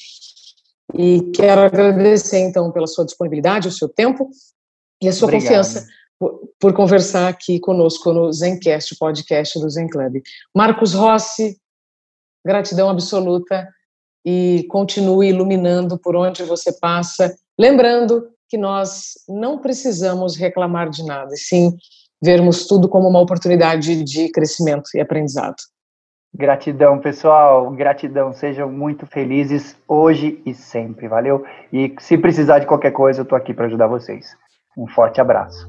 E 0.95 1.31
quero 1.35 1.61
agradecer, 1.61 2.39
então, 2.39 2.73
pela 2.73 2.87
sua 2.87 3.05
disponibilidade, 3.05 3.69
o 3.69 3.73
seu 3.73 3.89
tempo 3.89 4.31
e 5.03 5.09
a 5.09 5.13
sua 5.13 5.27
Obrigado. 5.27 5.49
confiança 5.49 5.87
por, 6.19 6.41
por, 6.59 6.73
conversar 6.73 7.29
aqui 7.29 7.61
conosco 7.61 8.13
no 8.13 8.33
Zencast, 8.33 8.97
podcast 8.99 9.59
do 9.61 9.71
Zen 9.71 9.89
Club. 9.89 10.23
Marcos 10.55 10.95
Rossi, 10.95 11.59
gratidão 12.45 12.89
absoluta 12.89 13.69
e 14.25 14.67
continue 14.69 15.29
iluminando 15.29 15.99
por 15.99 16.17
onde 16.17 16.43
você 16.43 16.73
passa. 16.73 17.35
Lembrando 17.59 18.29
que 18.49 18.59
nós 18.59 19.13
não 19.29 19.59
precisamos 19.59 20.37
reclamar 20.37 20.91
de 20.91 21.05
nada, 21.05 21.35
sim 21.37 21.77
vermos 22.23 22.67
tudo 22.67 22.89
como 22.89 23.09
uma 23.09 23.21
oportunidade 23.21 24.03
de 24.05 24.31
crescimento 24.31 24.91
e 24.95 25.01
aprendizado. 25.01 25.57
Gratidão, 26.35 26.99
pessoal. 26.99 27.71
Gratidão. 27.71 28.33
Sejam 28.33 28.71
muito 28.71 29.07
felizes 29.07 29.77
hoje 29.89 30.41
e 30.47 30.55
sempre. 30.55 31.09
Valeu? 31.09 31.45
E 31.73 31.95
se 31.99 32.17
precisar 32.17 32.61
de 32.61 32.67
qualquer 32.67 32.93
coisa, 32.93 33.21
eu 33.21 33.25
estou 33.25 33.37
aqui 33.37 33.53
para 33.53 33.67
ajudar 33.67 33.89
vocês. 33.89 34.37
Um 34.79 34.87
forte 34.87 35.21
abraço. 35.21 35.67